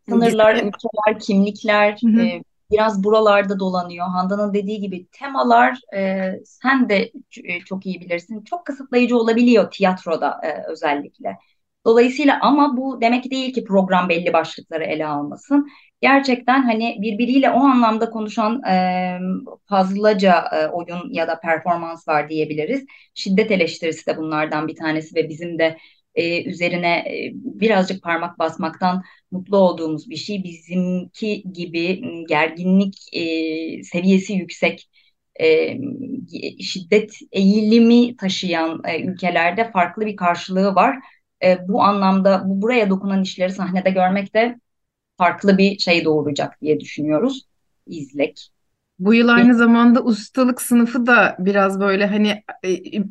Sınırlar, 0.10 0.56
ülkeler, 0.56 1.20
kimlikler 1.20 1.98
e, 2.20 2.42
biraz 2.72 3.04
buralarda 3.04 3.60
dolanıyor. 3.60 4.08
Handan'ın 4.08 4.54
dediği 4.54 4.82
gibi 4.82 5.08
temalar 5.12 5.80
e, 5.96 6.32
sen 6.46 6.90
de 6.90 7.12
çok 7.66 7.86
iyi 7.86 8.02
bilirsin. 8.02 8.44
Çok 8.44 8.66
kısıtlayıcı 8.66 9.18
olabiliyor 9.18 9.72
tiyatroda 9.72 10.42
e, 10.44 10.72
özellikle. 10.72 11.38
Dolayısıyla 11.86 12.40
ama 12.42 12.78
bu 12.78 13.02
demek 13.02 13.32
değil 13.32 13.54
ki 13.54 13.64
program 13.64 14.10
belli 14.10 14.34
başlıkları 14.34 14.84
ele 14.84 15.06
almasın. 15.08 15.68
Gerçekten 16.02 16.64
hani 16.64 16.98
birbiriyle 17.02 17.50
o 17.50 17.60
anlamda 17.60 18.10
konuşan 18.10 18.64
e, 18.64 19.20
fazlaca 19.70 20.44
e, 20.54 20.68
oyun 20.68 21.14
ya 21.14 21.28
da 21.28 21.40
performans 21.40 22.08
var 22.08 22.30
diyebiliriz. 22.30 22.86
Şiddet 23.14 23.52
eleştirisi 23.52 24.08
de 24.08 24.18
bunlardan 24.18 24.68
bir 24.68 24.76
tanesi 24.76 25.16
ve 25.16 25.30
bizim 25.30 25.60
de 25.60 25.78
e, 26.16 26.44
üzerine 26.44 26.98
e, 26.98 27.32
birazcık 27.34 28.04
parmak 28.04 28.40
basmaktan 28.40 29.04
mutlu 29.32 29.58
olduğumuz 29.58 30.10
bir 30.10 30.16
şey. 30.16 30.44
Bizimki 30.44 31.44
gibi 31.54 32.02
gerginlik 32.28 32.96
e, 33.14 33.84
seviyesi 33.84 34.34
yüksek 34.34 34.90
e, 35.42 35.78
şiddet 36.64 37.12
eğilimi 37.32 38.16
taşıyan 38.18 38.82
e, 38.88 39.02
ülkelerde 39.02 39.72
farklı 39.72 40.06
bir 40.06 40.16
karşılığı 40.16 40.76
var 40.76 40.98
e, 41.44 41.68
bu 41.68 41.84
anlamda 41.84 42.44
bu 42.46 42.62
buraya 42.62 42.90
dokunan 42.90 43.22
işleri 43.22 43.52
sahnede 43.52 43.90
görmek 43.90 44.34
de 44.34 44.60
farklı 45.18 45.58
bir 45.58 45.80
şey 45.80 46.06
doğuracak 46.06 46.62
diye 46.62 46.80
düşünüyoruz. 46.80 47.46
İzlek. 47.88 48.50
Bu 49.00 49.14
yıl 49.14 49.28
aynı 49.28 49.56
zamanda 49.56 50.04
ustalık 50.04 50.62
sınıfı 50.62 51.06
da 51.06 51.36
biraz 51.40 51.80
böyle 51.80 52.06
hani 52.06 52.44
e, 52.64 52.70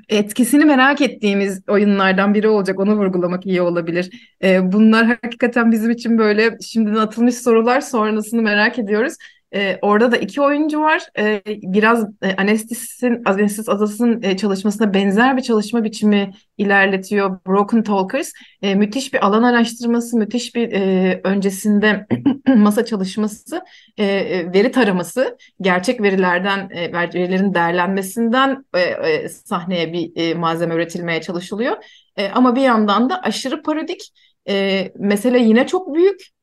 etkisini 0.08 0.64
merak 0.64 1.00
ettiğimiz 1.00 1.62
oyunlardan 1.68 2.34
biri 2.34 2.48
olacak. 2.48 2.80
Onu 2.80 2.96
vurgulamak 2.96 3.46
iyi 3.46 3.62
olabilir. 3.62 4.10
E, 4.44 4.72
bunlar 4.72 5.06
hakikaten 5.06 5.72
bizim 5.72 5.90
için 5.90 6.18
böyle 6.18 6.58
şimdiden 6.60 6.96
atılmış 6.96 7.34
sorular 7.34 7.80
sonrasını 7.80 8.42
merak 8.42 8.78
ediyoruz. 8.78 9.14
E, 9.54 9.78
orada 9.82 10.12
da 10.12 10.16
iki 10.16 10.40
oyuncu 10.40 10.80
var. 10.80 11.08
E, 11.18 11.42
biraz 11.46 12.04
e, 12.22 12.36
Anestis'in, 12.36 13.22
Anestis 13.24 13.68
Azas'ın 13.68 14.22
e, 14.22 14.36
çalışmasına 14.36 14.94
benzer 14.94 15.36
bir 15.36 15.42
çalışma 15.42 15.84
biçimi 15.84 16.32
ilerletiyor 16.58 17.38
Broken 17.46 17.82
Talkers. 17.82 18.32
E, 18.62 18.74
müthiş 18.74 19.14
bir 19.14 19.26
alan 19.26 19.42
araştırması, 19.42 20.16
müthiş 20.16 20.54
bir 20.54 20.72
e, 20.72 21.20
öncesinde 21.24 22.06
masa 22.46 22.84
çalışması, 22.84 23.60
e, 23.96 24.04
e, 24.04 24.52
veri 24.52 24.72
taraması, 24.72 25.38
gerçek 25.60 26.02
verilerden, 26.02 26.70
e, 26.70 26.92
verilerin 26.92 27.54
değerlenmesinden 27.54 28.64
e, 28.74 28.80
e, 28.80 29.28
sahneye 29.28 29.92
bir 29.92 30.12
e, 30.16 30.34
malzeme 30.34 30.74
üretilmeye 30.74 31.20
çalışılıyor. 31.20 31.76
E, 32.16 32.28
ama 32.28 32.56
bir 32.56 32.62
yandan 32.62 33.10
da 33.10 33.22
aşırı 33.22 33.62
parodik. 33.62 34.12
E, 34.48 34.92
mesele 34.98 35.38
yine 35.38 35.66
çok 35.66 35.94
büyük 35.94 36.37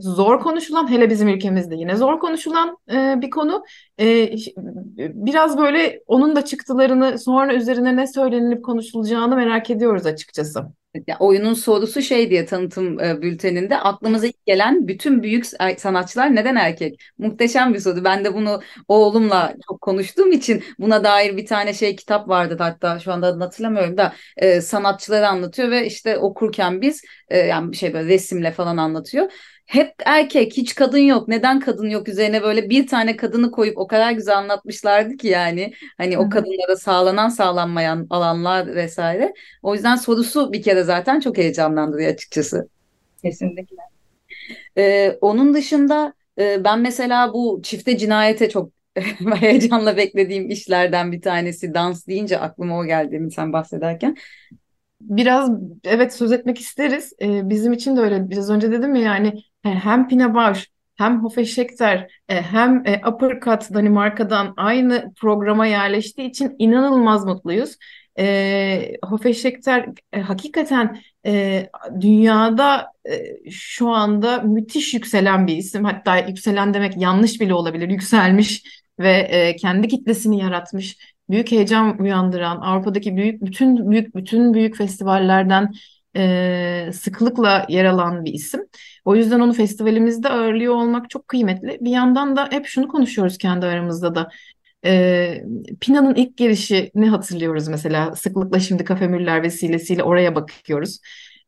zor 0.00 0.40
konuşulan 0.40 0.90
hele 0.90 1.10
bizim 1.10 1.28
ülkemizde 1.28 1.76
yine 1.76 1.96
zor 1.96 2.20
konuşulan 2.20 2.76
bir 3.22 3.30
konu. 3.30 3.64
E, 4.00 4.30
biraz 4.98 5.58
böyle 5.58 6.02
onun 6.06 6.36
da 6.36 6.44
çıktılarını 6.44 7.18
sonra 7.18 7.54
üzerine 7.54 7.96
ne 7.96 8.06
söylenilip 8.06 8.64
konuşulacağını 8.64 9.36
merak 9.36 9.70
ediyoruz 9.70 10.06
açıkçası. 10.06 10.64
Ya, 11.06 11.16
oyunun 11.20 11.54
sorusu 11.54 12.02
şey 12.02 12.30
diye 12.30 12.46
tanıtım 12.46 13.00
e, 13.00 13.22
bülteninde 13.22 13.78
aklımıza 13.78 14.26
ilk 14.26 14.46
gelen 14.46 14.88
bütün 14.88 15.22
büyük 15.22 15.46
sanatçılar 15.78 16.36
neden 16.36 16.56
erkek? 16.56 17.00
Muhteşem 17.18 17.74
bir 17.74 17.78
soru. 17.78 18.04
Ben 18.04 18.24
de 18.24 18.34
bunu 18.34 18.60
oğlumla 18.88 19.54
çok 19.68 19.80
konuştuğum 19.80 20.32
için 20.32 20.64
buna 20.78 21.04
dair 21.04 21.36
bir 21.36 21.46
tane 21.46 21.74
şey 21.74 21.96
kitap 21.96 22.28
vardı 22.28 22.56
hatta 22.58 22.98
şu 22.98 23.12
anda 23.12 23.26
adını 23.26 23.44
hatırlamıyorum 23.44 23.96
da 23.96 24.12
e, 24.36 24.60
sanatçıları 24.60 25.28
anlatıyor 25.28 25.70
ve 25.70 25.86
işte 25.86 26.18
okurken 26.18 26.80
biz 26.80 27.02
e, 27.28 27.38
yani 27.38 27.76
şey 27.76 27.94
böyle 27.94 28.08
resimle 28.08 28.52
falan 28.52 28.76
anlatıyor 28.76 29.30
hep 29.70 29.94
erkek 30.04 30.56
hiç 30.56 30.74
kadın 30.74 30.98
yok 30.98 31.28
neden 31.28 31.60
kadın 31.60 31.88
yok 31.88 32.08
üzerine 32.08 32.42
böyle 32.42 32.70
bir 32.70 32.86
tane 32.86 33.16
kadını 33.16 33.50
koyup 33.50 33.78
o 33.78 33.86
kadar 33.90 34.12
güzel 34.12 34.38
anlatmışlardı 34.38 35.16
ki 35.16 35.28
yani 35.28 35.72
hani 35.98 36.18
o 36.18 36.28
kadınlara 36.30 36.76
sağlanan 36.76 37.28
sağlanmayan 37.28 38.06
alanlar 38.10 38.74
vesaire 38.74 39.34
o 39.62 39.74
yüzden 39.74 39.96
sorusu 39.96 40.52
bir 40.52 40.62
kere 40.62 40.82
zaten 40.82 41.20
çok 41.20 41.38
heyecanlandırıyor 41.38 42.12
açıkçası. 42.12 42.68
Kesinlikle. 43.22 43.76
Ee, 44.78 45.18
onun 45.20 45.54
dışında 45.54 46.14
e, 46.38 46.64
ben 46.64 46.80
mesela 46.80 47.32
bu 47.34 47.60
çifte 47.62 47.98
cinayete 47.98 48.48
çok 48.50 48.72
heyecanla 49.40 49.96
beklediğim 49.96 50.50
işlerden 50.50 51.12
bir 51.12 51.20
tanesi 51.22 51.74
dans 51.74 52.06
deyince 52.06 52.38
aklıma 52.38 52.78
o 52.78 52.84
geldi 52.84 53.28
sen 53.34 53.52
bahsederken 53.52 54.16
biraz 55.00 55.50
evet 55.84 56.14
söz 56.14 56.32
etmek 56.32 56.58
isteriz. 56.60 57.12
Ee, 57.22 57.48
bizim 57.50 57.72
için 57.72 57.96
de 57.96 58.00
öyle. 58.00 58.30
Biraz 58.30 58.50
önce 58.50 58.72
dedim 58.72 58.94
ya 58.94 59.02
yani 59.02 59.42
hem 59.62 60.08
Pina 60.08 60.34
Bausch 60.34 60.66
hem 61.00 61.22
Hofe 61.22 61.44
e, 62.28 62.42
hem 62.42 62.82
e, 62.86 63.00
Uppercut 63.08 63.74
Danimarka'dan 63.74 64.54
aynı 64.56 65.12
programa 65.20 65.66
yerleştiği 65.66 66.28
için 66.28 66.56
inanılmaz 66.58 67.24
mutluyuz. 67.24 67.76
E, 68.18 68.96
Hofe 69.04 69.34
e, 70.12 70.20
hakikaten 70.20 71.02
e, 71.26 71.66
dünyada 72.00 72.92
e, 73.10 73.50
şu 73.50 73.88
anda 73.88 74.38
müthiş 74.38 74.94
yükselen 74.94 75.46
bir 75.46 75.56
isim. 75.56 75.84
Hatta 75.84 76.18
yükselen 76.18 76.74
demek 76.74 76.96
yanlış 76.96 77.40
bile 77.40 77.54
olabilir. 77.54 77.88
Yükselmiş 77.88 78.62
ve 78.98 79.12
e, 79.12 79.56
kendi 79.56 79.88
kitlesini 79.88 80.38
yaratmış 80.40 80.96
büyük 81.30 81.50
heyecan 81.52 81.98
uyandıran 81.98 82.60
Avrupa'daki 82.60 83.16
büyük 83.16 83.42
bütün 83.44 83.90
büyük 83.90 84.14
bütün 84.16 84.54
büyük 84.54 84.76
festivallerden 84.76 85.72
e, 86.16 86.90
sıklıkla 86.92 87.66
yer 87.68 87.84
alan 87.84 88.24
bir 88.24 88.32
isim. 88.32 88.60
O 89.04 89.16
yüzden 89.16 89.40
onu 89.40 89.52
festivalimizde 89.52 90.28
ağırlıyor 90.28 90.74
olmak 90.74 91.10
çok 91.10 91.28
kıymetli. 91.28 91.78
Bir 91.80 91.90
yandan 91.90 92.36
da 92.36 92.48
hep 92.50 92.66
şunu 92.66 92.88
konuşuyoruz 92.88 93.38
kendi 93.38 93.66
aramızda 93.66 94.14
da. 94.14 94.28
E, 94.84 95.44
Pina'nın 95.80 96.14
ilk 96.14 96.36
gelişini 96.36 97.08
hatırlıyoruz 97.08 97.68
mesela. 97.68 98.16
Sıklıkla 98.16 98.60
şimdi 98.60 98.84
Kafe 98.84 99.08
Müller 99.08 99.42
vesilesiyle 99.42 100.02
oraya 100.02 100.34
bakıyoruz. 100.34 101.00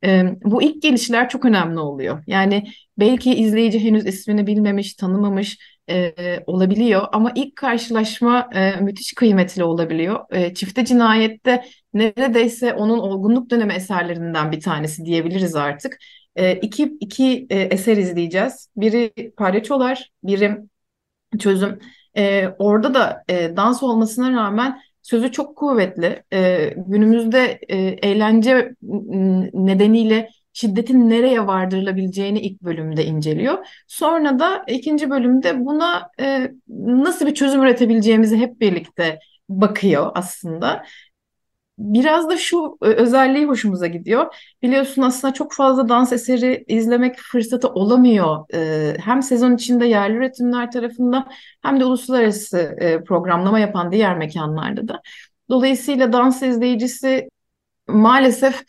E, 0.04 0.24
bu 0.44 0.62
ilk 0.62 0.82
gelişler 0.82 1.28
çok 1.28 1.44
önemli 1.44 1.78
oluyor. 1.78 2.24
Yani 2.26 2.64
belki 2.98 3.34
izleyici 3.34 3.84
henüz 3.84 4.06
ismini 4.06 4.46
bilmemiş, 4.46 4.94
tanımamış 4.94 5.58
e, 5.90 6.14
olabiliyor 6.46 7.08
ama 7.12 7.32
ilk 7.34 7.56
karşılaşma 7.56 8.48
e, 8.54 8.76
müthiş 8.80 9.12
kıymetli 9.14 9.64
olabiliyor. 9.64 10.20
E, 10.30 10.54
Çifte 10.54 10.84
Cinayet'te 10.84 11.64
neredeyse 11.94 12.74
onun 12.74 12.98
olgunluk 12.98 13.50
dönemi 13.50 13.72
eserlerinden 13.72 14.52
bir 14.52 14.60
tanesi 14.60 15.04
diyebiliriz 15.04 15.54
artık. 15.54 15.98
E, 16.36 16.54
iki 16.54 16.96
iki 17.00 17.46
e, 17.50 17.60
eser 17.60 17.96
izleyeceğiz. 17.96 18.68
Biri 18.76 19.32
Palyaçolar, 19.36 20.10
biri 20.24 20.58
Çözüm. 21.38 21.78
E, 22.16 22.48
orada 22.58 22.94
da 22.94 23.22
e, 23.28 23.56
dans 23.56 23.82
olmasına 23.82 24.32
rağmen 24.32 24.80
sözü 25.02 25.32
çok 25.32 25.56
kuvvetli. 25.56 26.22
E, 26.32 26.74
günümüzde 26.76 27.60
e, 27.68 27.76
eğlence 27.78 28.74
nedeniyle 29.52 30.28
şiddetin 30.52 31.10
nereye 31.10 31.46
vardırılabileceğini 31.46 32.40
ilk 32.40 32.62
bölümde 32.62 33.04
inceliyor. 33.04 33.66
Sonra 33.88 34.38
da 34.38 34.64
ikinci 34.68 35.10
bölümde 35.10 35.66
buna 35.66 36.10
e, 36.20 36.50
nasıl 36.78 37.26
bir 37.26 37.34
çözüm 37.34 37.62
üretebileceğimizi 37.62 38.36
hep 38.36 38.60
birlikte 38.60 39.18
bakıyor 39.48 40.12
aslında. 40.14 40.84
Biraz 41.78 42.30
da 42.30 42.36
şu 42.36 42.78
e, 42.82 42.86
özelliği 42.86 43.46
hoşumuza 43.46 43.86
gidiyor. 43.86 44.34
Biliyorsun 44.62 45.02
aslında 45.02 45.34
çok 45.34 45.52
fazla 45.52 45.88
dans 45.88 46.12
eseri 46.12 46.64
izlemek 46.68 47.18
fırsatı 47.18 47.68
olamıyor. 47.68 48.54
E, 48.54 48.96
hem 49.00 49.22
sezon 49.22 49.54
içinde 49.54 49.86
yerli 49.86 50.16
üretimler 50.16 50.70
tarafından 50.70 51.30
hem 51.62 51.80
de 51.80 51.84
uluslararası 51.84 52.58
e, 52.58 53.04
programlama 53.04 53.58
yapan 53.58 53.92
diğer 53.92 54.18
mekanlarda 54.18 54.88
da. 54.88 55.00
Dolayısıyla 55.50 56.12
dans 56.12 56.42
izleyicisi 56.42 57.28
maalesef 57.88 58.62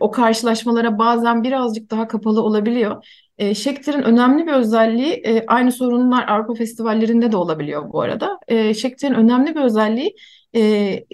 o 0.00 0.10
karşılaşmalara 0.10 0.98
bazen 0.98 1.44
birazcık 1.44 1.90
daha 1.90 2.08
kapalı 2.08 2.42
olabiliyor. 2.42 3.04
E, 3.38 3.54
Schecter'in 3.54 4.02
önemli 4.02 4.46
bir 4.46 4.52
özelliği, 4.52 5.12
e, 5.12 5.46
aynı 5.46 5.72
sorunlar 5.72 6.28
Avrupa 6.28 6.54
festivallerinde 6.54 7.32
de 7.32 7.36
olabiliyor 7.36 7.92
bu 7.92 8.00
arada. 8.00 8.38
E, 8.48 8.74
Schecter'in 8.74 9.14
önemli 9.14 9.54
bir 9.54 9.60
özelliği 9.60 10.14
e, 10.56 11.04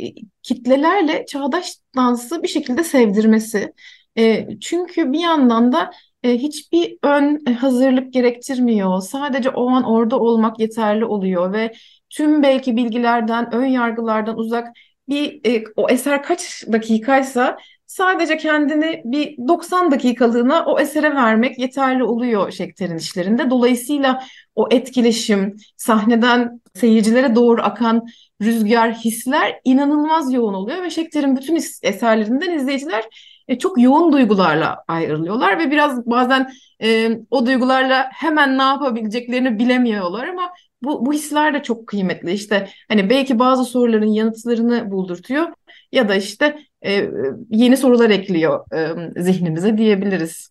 kitlelerle 0.43 1.27
çağdaş 1.27 1.77
dansı 1.97 2.43
bir 2.43 2.49
şekilde 2.49 2.85
sevdirmesi. 2.85 3.73
E, 4.19 4.49
çünkü 4.61 5.12
bir 5.12 5.21
yandan 5.21 5.73
da 5.73 5.91
e, 6.23 6.38
hiçbir 6.38 6.99
ön 7.03 7.45
hazırlık 7.45 8.12
gerektirmiyor. 8.12 9.00
Sadece 9.00 9.50
o 9.50 9.71
an 9.71 9.85
orada 9.85 10.19
olmak 10.21 10.61
yeterli 10.61 11.05
oluyor 11.05 11.53
ve 11.53 11.73
tüm 12.11 12.43
belki 12.43 12.77
bilgilerden, 12.77 13.55
ön 13.55 13.67
yargılardan 13.67 14.38
uzak 14.38 14.69
bir 15.09 15.41
e, 15.47 15.65
o 15.77 15.88
eser 15.91 16.23
kaç 16.23 16.65
dakikaysa 16.73 17.59
sadece 17.88 18.37
kendini 18.37 19.02
bir 19.04 19.49
90 19.49 19.90
dakikalığına 19.90 20.64
o 20.64 20.80
esere 20.80 21.14
vermek 21.14 21.59
yeterli 21.59 22.04
oluyor 22.04 22.52
Şekter'in 22.52 22.97
işlerinde. 22.97 23.50
Dolayısıyla 23.50 24.23
o 24.54 24.68
etkileşim, 24.71 25.57
sahneden 25.76 26.61
seyircilere 26.75 27.35
doğru 27.35 27.62
akan 27.62 28.07
rüzgar, 28.42 28.95
hisler 28.95 29.61
inanılmaz 29.64 30.33
yoğun 30.33 30.54
oluyor 30.54 30.83
ve 30.83 30.90
Şekter'in 30.90 31.37
bütün 31.37 31.57
eserlerinden 31.83 32.50
izleyiciler 32.50 33.04
e, 33.49 33.59
çok 33.59 33.83
yoğun 33.83 34.12
duygularla 34.12 34.85
ayrılıyorlar 34.88 35.59
ve 35.59 35.71
biraz 35.71 36.07
bazen 36.07 36.50
e, 36.83 37.11
o 37.30 37.47
duygularla 37.47 38.09
hemen 38.12 38.59
ne 38.59 38.62
yapabileceklerini 38.62 39.59
bilemiyorlar 39.59 40.28
ama 40.28 40.52
bu, 40.83 41.07
bu 41.07 41.12
hisler 41.12 41.54
de 41.54 41.62
çok 41.62 41.87
kıymetli. 41.87 42.33
İşte 42.33 42.68
hani 42.88 43.11
belki 43.11 43.38
bazı 43.38 43.64
soruların 43.64 44.12
yanıtlarını 44.12 44.90
buldurtuyor 44.90 45.49
ya 45.92 46.09
da 46.09 46.14
işte 46.14 46.67
e, 46.87 47.11
yeni 47.50 47.76
sorular 47.76 48.11
ekliyor 48.11 48.73
e, 48.75 49.23
zihnimize 49.23 49.78
diyebiliriz. 49.78 50.50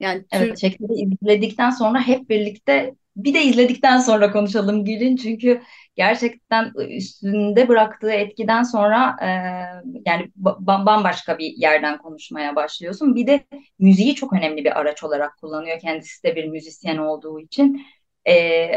Yani 0.00 0.24
evet, 0.32 0.58
çekleri 0.58 0.92
izledikten 0.92 1.70
sonra 1.70 2.00
hep 2.00 2.28
birlikte 2.30 2.94
bir 3.16 3.34
de 3.34 3.42
izledikten 3.42 3.98
sonra 3.98 4.32
konuşalım 4.32 4.84
Gül'ün 4.84 5.16
çünkü 5.16 5.60
gerçekten 5.94 6.72
üstünde 6.88 7.68
bıraktığı 7.68 8.10
etkiden 8.10 8.62
sonra 8.62 9.16
e, 9.22 9.28
yani 10.06 10.30
bambaşka 10.36 11.38
bir 11.38 11.52
yerden 11.56 11.98
konuşmaya 11.98 12.56
başlıyorsun. 12.56 13.14
Bir 13.14 13.26
de 13.26 13.46
müziği 13.78 14.14
çok 14.14 14.32
önemli 14.32 14.64
bir 14.64 14.80
araç 14.80 15.04
olarak 15.04 15.36
kullanıyor. 15.40 15.80
Kendisi 15.80 16.24
de 16.24 16.36
bir 16.36 16.44
müzisyen 16.44 16.96
olduğu 16.96 17.40
için. 17.40 17.82
E, 18.28 18.70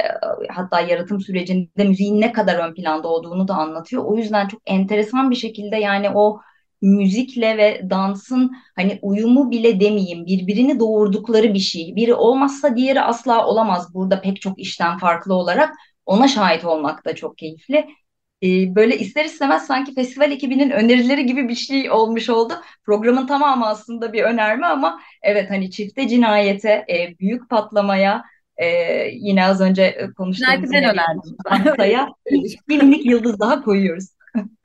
hatta 0.49 0.79
yaratım 0.81 1.21
sürecinde 1.21 1.83
müziğin 1.83 2.21
ne 2.21 2.31
kadar 2.31 2.69
ön 2.69 2.73
planda 2.73 3.07
olduğunu 3.07 3.47
da 3.47 3.53
anlatıyor. 3.53 4.05
O 4.05 4.17
yüzden 4.17 4.47
çok 4.47 4.61
enteresan 4.65 5.31
bir 5.31 5.35
şekilde 5.35 5.75
yani 5.75 6.09
o 6.09 6.41
müzikle 6.83 7.57
ve 7.57 7.89
dansın 7.89 8.51
hani 8.75 8.99
uyumu 9.01 9.51
bile 9.51 9.79
demeyeyim 9.79 10.25
birbirini 10.25 10.79
doğurdukları 10.79 11.53
bir 11.53 11.59
şey. 11.59 11.95
Biri 11.95 12.13
olmazsa 12.13 12.75
diğeri 12.75 13.01
asla 13.01 13.47
olamaz 13.47 13.93
burada 13.93 14.21
pek 14.21 14.41
çok 14.41 14.59
işten 14.59 14.97
farklı 14.97 15.33
olarak 15.33 15.73
ona 16.05 16.27
şahit 16.27 16.65
olmak 16.65 17.05
da 17.05 17.15
çok 17.15 17.37
keyifli. 17.37 17.85
Ee, 18.43 18.75
böyle 18.75 18.97
ister 18.97 19.25
istemez 19.25 19.65
sanki 19.65 19.93
festival 19.93 20.31
ekibinin 20.31 20.69
önerileri 20.69 21.25
gibi 21.25 21.49
bir 21.49 21.55
şey 21.55 21.91
olmuş 21.91 22.29
oldu. 22.29 22.53
Programın 22.85 23.27
tamamı 23.27 23.67
aslında 23.67 24.13
bir 24.13 24.23
önerme 24.23 24.67
ama 24.67 24.99
evet 25.21 25.49
hani 25.49 25.71
çifte 25.71 26.07
cinayete, 26.07 26.69
e, 26.69 27.19
büyük 27.19 27.49
patlamaya, 27.49 28.23
e, 28.57 28.67
yine 29.11 29.45
az 29.45 29.61
önce 29.61 30.09
konuştuğumuz 30.17 30.71
ben 30.71 30.83
önerdim. 30.83 31.37
Bir 32.69 32.83
minik 32.83 33.05
yıldız 33.05 33.39
daha 33.39 33.63
koyuyoruz. 33.63 34.09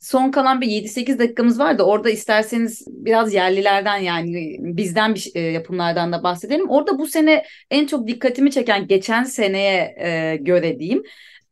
Son 0.00 0.30
kalan 0.30 0.60
bir 0.60 0.66
7-8 0.66 1.18
dakikamız 1.18 1.58
var 1.58 1.78
da 1.78 1.86
orada 1.86 2.10
isterseniz 2.10 2.84
biraz 2.88 3.34
yerlilerden 3.34 3.96
yani 3.96 4.56
bizden 4.60 5.14
bir 5.14 5.30
e, 5.34 5.40
yapımlardan 5.40 6.12
da 6.12 6.22
bahsedelim. 6.22 6.70
Orada 6.70 6.98
bu 6.98 7.06
sene 7.06 7.44
en 7.70 7.86
çok 7.86 8.08
dikkatimi 8.08 8.50
çeken 8.50 8.86
geçen 8.86 9.24
seneye 9.24 9.94
e, 10.00 10.36
göre 10.36 10.78
diyeyim 10.78 11.02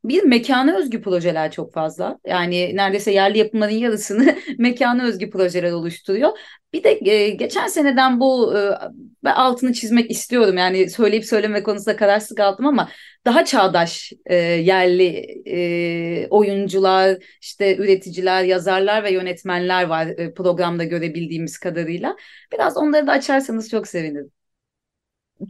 bir 0.05 0.23
mekana 0.23 0.77
özgü 0.77 1.03
projeler 1.03 1.51
çok 1.51 1.73
fazla. 1.75 2.19
Yani 2.27 2.77
neredeyse 2.77 3.12
yerli 3.12 3.38
yapımların 3.38 3.73
yarısını 3.73 4.37
mekana 4.59 5.05
özgü 5.05 5.31
projeler 5.31 5.73
oluşturuyor. 5.73 6.31
Bir 6.73 6.85
de 6.85 7.11
e, 7.11 7.31
geçen 7.31 7.67
seneden 7.67 8.21
bu 8.21 8.59
e, 8.59 9.31
altını 9.31 9.73
çizmek 9.73 10.11
istiyorum. 10.11 10.57
Yani 10.57 10.90
söyleyip 10.90 11.25
söyleme 11.25 11.62
konusunda 11.62 11.97
kararsız 11.97 12.37
kaldım 12.37 12.67
ama 12.67 12.88
daha 13.25 13.45
çağdaş 13.45 14.12
e, 14.27 14.35
yerli 14.37 15.07
e, 15.47 16.29
oyuncular, 16.29 17.19
işte 17.40 17.77
üreticiler, 17.77 18.45
yazarlar 18.45 19.05
ve 19.05 19.12
yönetmenler 19.12 19.85
var 19.85 20.07
e, 20.07 20.35
programda 20.35 20.85
görebildiğimiz 20.85 21.59
kadarıyla. 21.59 22.17
Biraz 22.53 22.77
onları 22.77 23.07
da 23.07 23.12
açarsanız 23.12 23.71
çok 23.71 23.88
sevinirim. 23.88 24.31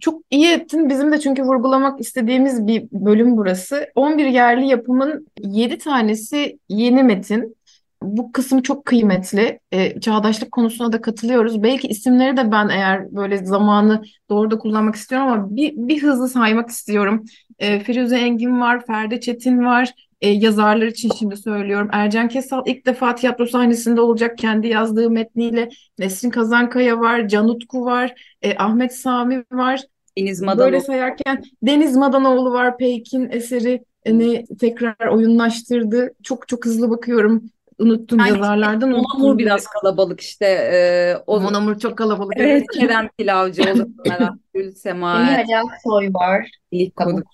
Çok 0.01 0.23
iyi 0.31 0.47
ettin. 0.53 0.89
Bizim 0.89 1.13
de 1.13 1.21
çünkü 1.21 1.43
vurgulamak 1.43 2.01
istediğimiz 2.01 2.67
bir 2.67 2.83
bölüm 2.93 3.37
burası. 3.37 3.87
11 3.95 4.27
yerli 4.27 4.67
yapımın 4.67 5.27
7 5.41 5.79
tanesi 5.79 6.59
yeni 6.69 7.03
metin. 7.03 7.57
Bu 8.03 8.33
kısım 8.33 8.63
çok 8.63 8.85
kıymetli. 8.85 9.61
E, 9.73 10.01
çağdaşlık 10.01 10.53
konusuna 10.53 10.93
da 10.93 11.01
katılıyoruz. 11.01 11.63
Belki 11.63 11.89
isimleri 11.89 12.37
de 12.37 12.53
ben 12.53 12.69
eğer 12.69 13.17
böyle 13.17 13.47
zamanı 13.47 14.03
doğru 14.31 14.51
da 14.51 14.59
kullanmak 14.59 14.95
istiyorum 14.95 15.29
ama 15.29 15.57
bir, 15.57 15.73
bir 15.77 16.03
hızlı 16.03 16.29
saymak 16.29 16.71
istiyorum. 16.71 17.25
E, 17.59 17.81
Firuze 17.81 18.17
Engin 18.19 18.61
var, 18.61 18.87
Ferdi 18.87 19.21
Çetin 19.21 19.65
var, 19.65 19.93
e, 20.25 20.29
yazarlar 20.29 20.87
için 20.87 21.11
şimdi 21.19 21.37
söylüyorum. 21.37 21.89
Ercan 21.93 22.29
Kesal 22.29 22.63
ilk 22.67 22.87
defa 22.87 23.15
tiyatro 23.15 23.47
sahnesinde 23.47 24.01
olacak 24.01 24.39
kendi 24.39 24.69
yazdığı 24.69 25.11
metniyle. 25.11 25.69
Nesrin 25.99 26.31
Kazankaya 26.31 27.01
var, 27.01 27.29
Can 27.29 27.49
Utku 27.49 27.85
var, 27.85 28.15
e, 28.43 28.57
Ahmet 28.57 28.95
Sami 28.95 29.45
var. 29.53 29.81
Deniz 30.19 30.41
Madanoğlu. 30.41 30.65
Böyle 30.65 30.81
sayarken 30.81 31.43
Deniz 31.63 31.97
Madanoğlu 31.97 32.53
var, 32.53 32.79
Peyk'in 32.79 33.29
eseri 33.31 33.85
ne 34.07 34.45
tekrar 34.61 35.07
oyunlaştırdı. 35.07 36.15
Çok 36.23 36.49
çok 36.49 36.65
hızlı 36.65 36.91
bakıyorum. 36.91 37.43
Unuttum 37.79 38.19
yani, 38.19 38.29
yazarlardan. 38.29 38.91
Monamur 38.91 39.39
biraz 39.39 39.67
kalabalık 39.67 40.21
işte. 40.21 40.47
E, 40.47 41.17
o... 41.27 41.41
Monamur 41.41 41.79
çok 41.79 41.99
kalabalık. 41.99 42.35
Evet, 42.37 42.65
Kerem 42.75 43.09
Pilavcı, 43.19 43.63
Ozan 43.63 44.41
Gül, 44.55 44.73
Sema. 44.73 45.31
Emine 45.31 45.47
Soy 45.85 46.09
var. 46.15 46.51
İlk 46.71 46.97
konuk. 46.97 47.27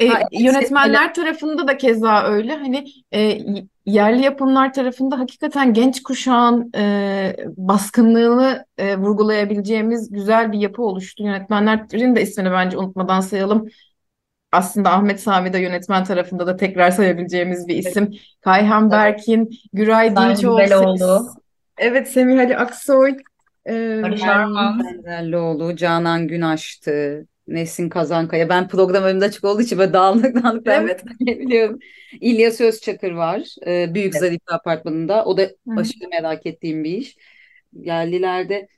E, 0.00 0.08
ha, 0.08 0.20
yönetmenler 0.32 1.14
tarafında 1.14 1.68
da 1.68 1.76
keza 1.76 2.22
öyle. 2.22 2.56
Hani 2.56 2.84
e, 3.14 3.38
yerli 3.86 4.22
yapımlar 4.22 4.72
tarafında 4.72 5.18
hakikaten 5.18 5.72
genç 5.72 6.02
kuşağın 6.02 6.72
e, 6.76 7.36
baskınlığını 7.56 8.64
e, 8.78 8.96
vurgulayabileceğimiz 8.96 10.12
güzel 10.12 10.52
bir 10.52 10.58
yapı 10.58 10.82
oluştu. 10.82 11.22
Yönetmenlerin 11.22 12.16
de 12.16 12.22
ismini 12.22 12.50
bence 12.50 12.78
unutmadan 12.78 13.20
sayalım. 13.20 13.68
Aslında 14.52 14.90
Ahmet 14.90 15.20
Sami 15.20 15.52
de 15.52 15.58
yönetmen 15.58 16.04
tarafında 16.04 16.46
da 16.46 16.56
tekrar 16.56 16.90
sayabileceğimiz 16.90 17.68
bir 17.68 17.76
isim. 17.76 18.08
Evet. 18.10 18.20
Kayhan 18.40 18.90
Berkin, 18.90 19.50
Güray 19.72 20.16
Dinçoğlu. 20.16 21.28
Evet, 21.78 22.08
Semih 22.08 22.40
Ali 22.40 22.56
Aksoy. 22.56 23.16
E, 23.68 24.02
Barış 24.02 24.22
Arman. 24.22 24.82
Canan 25.76 26.28
Günaş'tı. 26.28 27.26
Nesin 27.50 27.88
Kazankaya. 27.88 28.48
Ben 28.48 28.68
program 28.68 29.04
önümde 29.04 29.24
açık 29.24 29.44
olduğu 29.44 29.62
için 29.62 29.78
böyle 29.78 29.92
dağınık 29.92 30.42
dağınık 30.42 30.66
evet. 30.66 31.04
biliyorum. 31.20 31.78
İlyas 32.20 32.60
Özçakır 32.60 33.12
var. 33.12 33.42
E, 33.66 33.94
Büyük 33.94 34.14
evet. 34.14 34.20
Zarife 34.20 34.54
Apartmanı'nda. 34.54 35.24
O 35.24 35.36
da 35.36 35.50
aşırı 35.76 36.08
merak 36.08 36.46
ettiğim 36.46 36.84
bir 36.84 36.90
iş. 36.90 37.16
Yerlilerde. 37.72 38.68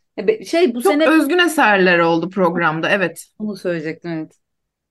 Şey 0.46 0.74
bu 0.74 0.82
Çok 0.82 0.92
sene... 0.92 1.08
özgün 1.08 1.38
eserler 1.38 1.98
oldu 1.98 2.30
programda. 2.30 2.90
Evet. 2.90 3.24
Onu 3.38 3.56
söyleyecektim 3.56 4.10
evet. 4.10 4.32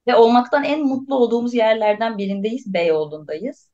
Ve 0.08 0.15
olmaktan 0.15 0.63
en 0.63 0.86
mutlu 0.86 1.15
olduğumuz 1.15 1.54
yerlerden 1.54 2.17
birindeyiz. 2.17 2.74
Beyoğlu'ndayız. 2.74 3.72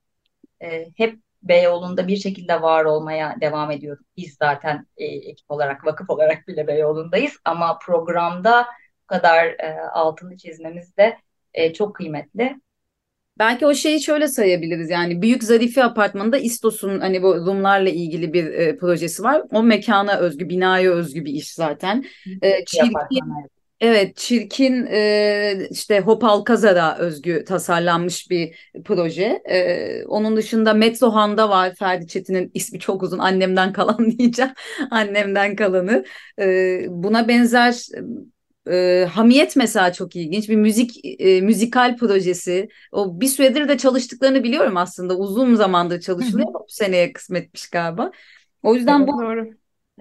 E, 0.63 0.86
hep 0.98 1.20
Beyoğlu'nda 1.43 2.08
bir 2.08 2.17
şekilde 2.17 2.62
var 2.62 2.86
olmaya 2.86 3.36
devam 3.41 3.72
ediyoruz. 3.72 4.06
Biz 4.17 4.36
zaten 4.39 4.86
e, 4.98 5.06
ekip 5.06 5.52
olarak, 5.52 5.86
vakıf 5.86 6.10
olarak 6.10 6.48
bile 6.48 6.67
Beyoğlu'ndayız. 6.67 7.34
Ama 7.46 7.78
programda 7.78 8.67
kadar 9.08 9.46
e, 9.46 9.80
altını 9.93 10.38
çizmemiz 10.38 10.98
de 10.98 11.17
e, 11.54 11.74
çok 11.74 11.96
kıymetli. 11.96 12.56
Belki 13.39 13.65
o 13.65 13.74
şeyi 13.74 14.02
şöyle 14.02 14.28
sayabiliriz 14.28 14.89
yani 14.89 15.22
Büyük 15.22 15.43
Zarife 15.43 15.84
Apartmanı'nda 15.84 16.38
İstos'un 16.38 17.00
hani 17.00 17.24
bu 17.24 17.36
Rumlarla 17.36 17.89
ilgili 17.89 18.34
bir 18.34 18.46
e, 18.46 18.78
projesi 18.78 19.24
var. 19.24 19.41
O 19.52 19.63
mekana 19.63 20.17
özgü, 20.17 20.50
binaya 20.50 20.91
özgü 20.91 21.26
bir 21.26 21.34
iş 21.34 21.54
zaten. 21.54 22.06
E, 22.41 22.65
çirkin, 22.65 23.20
evet 23.80 24.17
çirkin 24.17 24.86
e, 24.91 25.67
işte 25.72 26.00
Hopal 26.00 26.41
Kazar'a 26.41 26.98
özgü 26.98 27.43
tasarlanmış 27.46 28.30
bir 28.30 28.72
proje. 28.86 29.41
E, 29.50 30.06
onun 30.06 30.38
dışında 30.38 30.74
Metzohan'da 30.74 31.50
var 31.50 31.76
Ferdi 31.76 32.08
Çetin'in 32.08 32.52
ismi 32.54 32.80
çok 32.80 33.04
uzun 33.04 33.20
annemden 33.20 33.74
kalan 33.74 34.12
diyeceğim. 34.17 34.52
Annemden 34.91 35.56
kalanı. 35.56 36.06
E, 36.39 36.80
buna 36.89 37.28
benzer 37.28 37.86
e, 38.71 39.06
Hamiyet 39.06 39.56
mesela 39.56 39.93
çok 39.93 40.15
ilginç 40.15 40.49
bir 40.49 40.56
müzik 40.56 41.21
e, 41.21 41.41
müzikal 41.41 41.97
projesi. 41.97 42.69
O 42.91 43.21
bir 43.21 43.27
süredir 43.27 43.67
de 43.67 43.77
çalıştıklarını 43.77 44.43
biliyorum 44.43 44.77
aslında. 44.77 45.17
Uzun 45.17 45.56
zamandır 45.56 46.01
çalışılıyor 46.01 46.47
ama 46.47 46.60
bu 46.60 46.65
seneye 46.69 47.13
kısmetmiş 47.13 47.69
galiba. 47.69 48.12
O 48.63 48.75
yüzden 48.75 48.99
evet, 48.99 49.08
bu 49.08 49.21
doğru. 49.21 49.49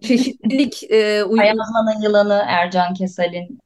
çeşitlilik 0.02 0.82
e, 0.90 1.24
uygun. 1.24 1.42
Ayazman'ın 1.42 2.02
Yılanı 2.02 2.44
Ercan 2.46 2.94
Kesal'in 2.94 3.58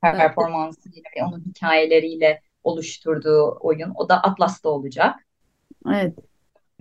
performansıyla 0.00 1.02
ve 1.16 1.24
onun 1.24 1.44
hikayeleriyle 1.44 2.42
oluşturduğu 2.64 3.58
oyun. 3.60 3.92
O 3.94 4.08
da 4.08 4.22
Atlas'ta 4.22 4.68
olacak. 4.68 5.14
Evet. 5.86 6.14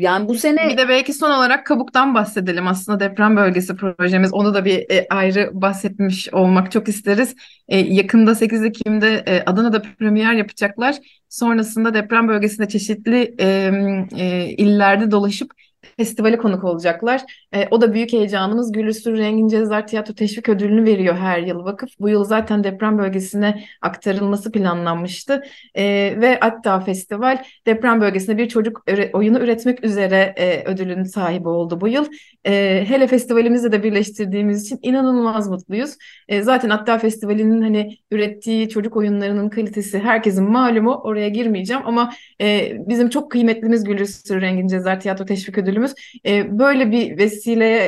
Yani 0.01 0.27
bu 0.27 0.35
sene 0.35 0.69
bir 0.69 0.77
de 0.77 0.89
belki 0.89 1.13
son 1.13 1.31
olarak 1.31 1.65
Kabuk'tan 1.65 2.15
bahsedelim. 2.15 2.67
Aslında 2.67 2.99
deprem 2.99 3.35
bölgesi 3.35 3.75
projemiz. 3.75 4.33
Onu 4.33 4.53
da 4.53 4.65
bir 4.65 4.89
e, 4.89 5.07
ayrı 5.09 5.49
bahsetmiş 5.53 6.33
olmak 6.33 6.71
çok 6.71 6.87
isteriz. 6.87 7.35
E, 7.67 7.77
yakında 7.77 8.35
8 8.35 8.63
Ekim'de 8.63 9.23
e, 9.27 9.43
Adana'da 9.45 9.81
premier 9.81 10.33
yapacaklar. 10.33 10.95
Sonrasında 11.29 11.93
deprem 11.93 12.27
bölgesinde 12.27 12.67
çeşitli 12.67 13.35
e, 13.39 13.71
e, 14.17 14.45
illerde 14.57 15.11
dolaşıp 15.11 15.51
festivale 15.97 16.37
konuk 16.37 16.63
olacaklar. 16.63 17.21
E, 17.53 17.67
o 17.71 17.81
da 17.81 17.93
büyük 17.93 18.13
heyecanımız. 18.13 18.71
Güllüsür 18.71 19.17
Rengin 19.17 19.47
Cezar 19.47 19.87
Tiyatro 19.87 20.13
Teşvik 20.13 20.49
Ödülünü 20.49 20.85
veriyor 20.85 21.15
her 21.15 21.39
yıl 21.39 21.65
vakıf. 21.65 21.89
Bu 21.99 22.09
yıl 22.09 22.23
zaten 22.23 22.63
deprem 22.63 22.97
bölgesine 22.97 23.63
aktarılması 23.81 24.51
planlanmıştı. 24.51 25.43
E, 25.75 25.83
ve 26.21 26.37
hatta 26.41 26.79
festival 26.79 27.43
deprem 27.65 28.01
bölgesinde 28.01 28.37
bir 28.37 28.49
çocuk 28.49 28.83
oyunu 29.13 29.39
üretmek 29.39 29.83
üzere 29.83 30.33
e, 30.37 30.63
ödülün 30.65 31.03
sahibi 31.03 31.47
oldu 31.47 31.81
bu 31.81 31.87
yıl. 31.87 32.05
E, 32.47 32.83
hele 32.87 33.07
festivalimizle 33.07 33.71
de 33.71 33.83
birleştirdiğimiz 33.83 34.65
için 34.65 34.79
inanılmaz 34.81 35.49
mutluyuz. 35.49 35.95
E, 36.27 36.41
zaten 36.41 36.69
hatta 36.69 36.97
festivalinin 36.97 37.61
hani 37.61 37.97
ürettiği 38.11 38.69
çocuk 38.69 38.97
oyunlarının 38.97 39.49
kalitesi 39.49 39.99
herkesin 39.99 40.51
malumu. 40.51 40.93
Oraya 40.93 41.29
girmeyeceğim 41.29 41.81
ama 41.85 42.13
e, 42.41 42.73
bizim 42.87 43.09
çok 43.09 43.31
kıymetlimiz 43.31 43.83
Güllüsür 43.83 44.41
Rengin 44.41 44.67
Cezar 44.67 44.99
Tiyatro 44.99 45.25
Teşvik 45.25 45.57
Ödülü 45.57 45.70
ödülümüz. 45.71 45.93
E, 46.25 46.59
böyle 46.59 46.91
bir 46.91 47.17
vesile, 47.17 47.85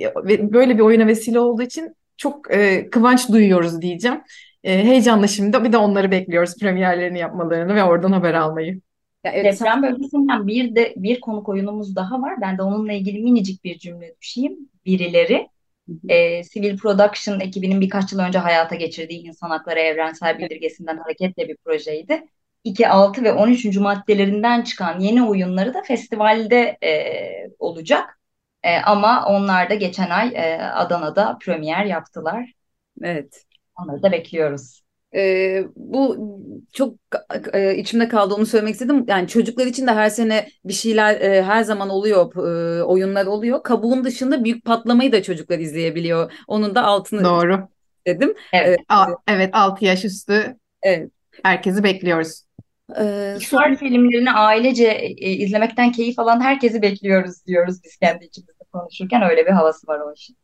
e, 0.00 0.52
böyle 0.52 0.78
bir 0.78 0.82
oyuna 0.82 1.06
vesile 1.06 1.40
olduğu 1.40 1.62
için 1.62 1.94
çok 2.16 2.54
e, 2.54 2.90
kıvanç 2.90 3.28
duyuyoruz 3.28 3.82
diyeceğim. 3.82 4.20
E, 4.64 4.84
heyecanla 4.84 5.26
şimdi 5.26 5.64
bir 5.64 5.72
de 5.72 5.76
onları 5.76 6.10
bekliyoruz 6.10 6.54
premierlerini 6.60 7.18
yapmalarını 7.18 7.74
ve 7.74 7.84
oradan 7.84 8.12
haber 8.12 8.34
almayı. 8.34 8.80
Ya 9.24 9.32
evet, 9.32 9.60
Deprem 9.60 9.82
bölgesinden 9.82 10.46
bir 10.46 10.74
de 10.74 10.94
bir 10.96 11.20
konuk 11.20 11.48
oyunumuz 11.48 11.96
daha 11.96 12.22
var. 12.22 12.40
Ben 12.40 12.58
de 12.58 12.62
onunla 12.62 12.92
ilgili 12.92 13.22
minicik 13.22 13.64
bir 13.64 13.78
cümle 13.78 14.14
düşeyim. 14.22 14.58
Birileri 14.86 15.48
e, 16.08 16.42
Civil 16.42 16.76
Production 16.76 17.40
ekibinin 17.40 17.80
birkaç 17.80 18.12
yıl 18.12 18.20
önce 18.20 18.38
hayata 18.38 18.74
geçirdiği 18.74 19.22
insan 19.22 19.50
hakları 19.50 19.80
evrensel 19.80 20.38
bildirgesinden 20.38 20.96
hareketle 20.96 21.48
bir 21.48 21.56
projeydi. 21.56 22.22
2, 22.66 22.88
6 22.88 23.22
ve 23.24 23.32
13. 23.32 23.80
maddelerinden 23.80 24.62
çıkan 24.62 25.00
yeni 25.00 25.24
oyunları 25.24 25.74
da 25.74 25.82
festivalde 25.82 26.76
e, 26.82 27.50
olacak. 27.58 28.18
E, 28.62 28.76
ama 28.78 29.26
onlar 29.26 29.70
da 29.70 29.74
geçen 29.74 30.10
ay 30.10 30.32
e, 30.34 30.62
Adana'da 30.62 31.38
premier 31.40 31.84
yaptılar. 31.84 32.52
Evet. 33.02 33.44
Onları 33.82 34.02
da 34.02 34.12
bekliyoruz. 34.12 34.80
Ee, 35.14 35.64
bu 35.76 36.16
çok 36.72 36.94
e, 37.52 37.76
içimde 37.76 38.08
kaldı 38.08 38.34
onu 38.34 38.46
söylemek 38.46 38.72
istedim. 38.72 39.04
Yani 39.08 39.28
çocuklar 39.28 39.66
için 39.66 39.86
de 39.86 39.90
her 39.92 40.08
sene 40.08 40.48
bir 40.64 40.72
şeyler 40.72 41.20
e, 41.20 41.42
her 41.42 41.62
zaman 41.62 41.88
oluyor, 41.88 42.36
e, 42.36 42.82
oyunlar 42.82 43.26
oluyor. 43.26 43.62
Kabuğun 43.62 44.04
dışında 44.04 44.44
büyük 44.44 44.64
patlamayı 44.64 45.12
da 45.12 45.22
çocuklar 45.22 45.58
izleyebiliyor. 45.58 46.32
Onun 46.46 46.74
da 46.74 46.84
altını 46.84 47.24
Doğru. 47.24 47.68
dedim. 48.06 48.34
Evet. 48.52 48.78
A- 48.88 49.06
evet 49.28 49.50
6 49.52 49.84
yaş 49.84 50.04
üstü. 50.04 50.56
Evet. 50.82 51.10
Herkesi 51.42 51.84
bekliyoruz. 51.84 52.45
Ee, 52.98 53.36
son... 53.40 53.74
filmlerini 53.74 54.30
ailece 54.30 54.88
e, 54.88 55.30
izlemekten 55.30 55.92
keyif 55.92 56.18
alan 56.18 56.40
herkesi 56.40 56.82
bekliyoruz 56.82 57.46
diyoruz 57.46 57.76
biz 57.84 57.96
kendi 57.96 58.24
içimizde 58.24 58.64
konuşurken 58.72 59.22
öyle 59.22 59.46
bir 59.46 59.50
havası 59.50 59.86
var 59.86 60.00
o 60.00 60.12
işin. 60.12 60.36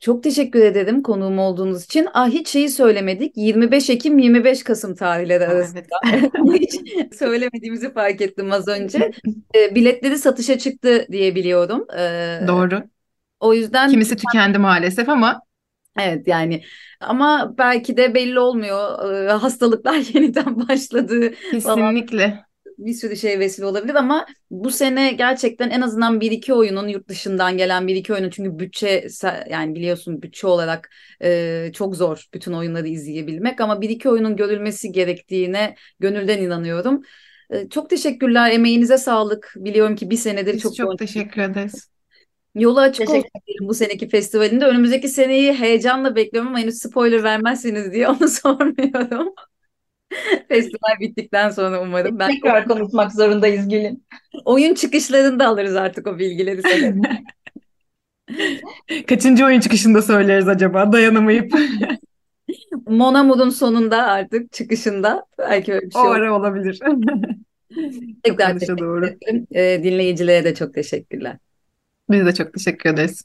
Çok 0.00 0.22
teşekkür 0.22 0.60
ederim 0.60 1.02
konuğum 1.02 1.38
olduğunuz 1.38 1.84
için. 1.84 2.08
Ah 2.14 2.28
hiç 2.28 2.48
şeyi 2.48 2.68
söylemedik. 2.68 3.36
25 3.36 3.90
Ekim 3.90 4.18
25 4.18 4.62
Kasım 4.62 4.94
tarihleri 4.94 5.46
arasında. 5.46 5.80
hiç 6.54 6.74
söylemediğimizi 7.18 7.92
fark 7.92 8.20
ettim 8.20 8.52
az 8.52 8.68
önce. 8.68 9.10
E, 9.54 9.74
biletleri 9.74 10.18
satışa 10.18 10.58
çıktı 10.58 11.06
diye 11.12 11.34
biliyorum. 11.34 11.86
E, 11.98 12.40
Doğru. 12.46 12.82
O 13.40 13.54
yüzden 13.54 13.90
kimisi 13.90 14.16
tükendi 14.16 14.58
maalesef 14.58 15.08
ama 15.08 15.42
Evet 15.98 16.28
yani 16.28 16.62
ama 17.00 17.54
belki 17.58 17.96
de 17.96 18.14
belli 18.14 18.40
olmuyor 18.40 18.98
hastalıklar 19.28 19.94
yeniden 20.14 20.68
başladı 20.68 21.34
Kesinlikle. 21.50 21.60
Falan. 22.30 22.46
Bir 22.78 22.94
sürü 22.94 23.16
şey 23.16 23.38
vesile 23.38 23.66
olabilir 23.66 23.94
ama 23.94 24.26
bu 24.50 24.70
sene 24.70 25.12
gerçekten 25.12 25.70
en 25.70 25.80
azından 25.80 26.20
bir 26.20 26.30
iki 26.30 26.54
oyunun 26.54 26.88
yurt 26.88 27.08
dışından 27.08 27.56
gelen 27.56 27.86
bir 27.86 27.94
iki 27.96 28.12
oyunun 28.12 28.30
çünkü 28.30 28.58
bütçe 28.58 29.06
yani 29.50 29.74
biliyorsun 29.74 30.22
bütçe 30.22 30.46
olarak 30.46 30.90
e, 31.22 31.70
çok 31.74 31.96
zor 31.96 32.24
bütün 32.34 32.52
oyunları 32.52 32.88
izleyebilmek 32.88 33.60
ama 33.60 33.80
bir 33.80 33.88
iki 33.88 34.08
oyunun 34.08 34.36
görülmesi 34.36 34.92
gerektiğine 34.92 35.74
gönülden 36.00 36.38
inanıyorum. 36.38 37.02
E, 37.50 37.68
çok 37.68 37.90
teşekkürler 37.90 38.50
emeğinize 38.50 38.98
sağlık 38.98 39.52
biliyorum 39.56 39.96
ki 39.96 40.10
bir 40.10 40.16
senedir 40.16 40.54
Biz 40.54 40.62
çok 40.62 40.76
çok 40.76 40.98
teşekkür 40.98 41.40
ederiz. 41.42 41.95
Yolu 42.56 42.80
açık 42.80 43.10
olsun 43.10 43.24
bu 43.60 43.74
seneki 43.74 44.08
festivalinde. 44.08 44.64
Önümüzdeki 44.66 45.08
seneyi 45.08 45.52
heyecanla 45.52 46.16
bekliyorum 46.16 46.48
ama 46.48 46.58
henüz 46.58 46.78
spoiler 46.78 47.24
vermezsiniz 47.24 47.92
diye 47.92 48.08
onu 48.08 48.28
sormuyorum. 48.42 49.34
Festival 50.48 51.00
bittikten 51.00 51.50
sonra 51.50 51.82
umarım. 51.82 52.18
Ben 52.18 52.30
Tekrar 52.30 52.68
konuşmak 52.68 53.12
zorundayız 53.12 53.68
Gül'ün. 53.68 54.06
Oyun 54.44 54.74
çıkışlarında 54.74 55.46
alırız 55.46 55.76
artık 55.76 56.06
o 56.06 56.18
bilgileri. 56.18 56.62
Kaçıncı 59.06 59.44
oyun 59.44 59.60
çıkışında 59.60 60.02
söyleriz 60.02 60.48
acaba 60.48 60.92
dayanamayıp? 60.92 61.52
Monamud'un 62.86 63.50
sonunda 63.50 64.02
artık 64.06 64.52
çıkışında 64.52 65.24
belki 65.38 65.74
öyle 65.74 65.86
bir 65.86 65.90
şey 65.92 66.02
O 66.02 66.04
ara 66.04 66.32
olur. 66.34 66.40
olabilir. 66.40 66.80
Tekrar 68.22 68.58
teşekkür 68.58 68.78
doğru. 68.78 69.06
ederim. 69.06 69.46
Ee, 69.54 69.80
dinleyicilere 69.84 70.44
de 70.44 70.54
çok 70.54 70.74
teşekkürler. 70.74 71.36
Biz 72.10 72.26
de 72.26 72.34
çok 72.34 72.54
teşekkür 72.54 72.90
ederiz. 72.90 73.24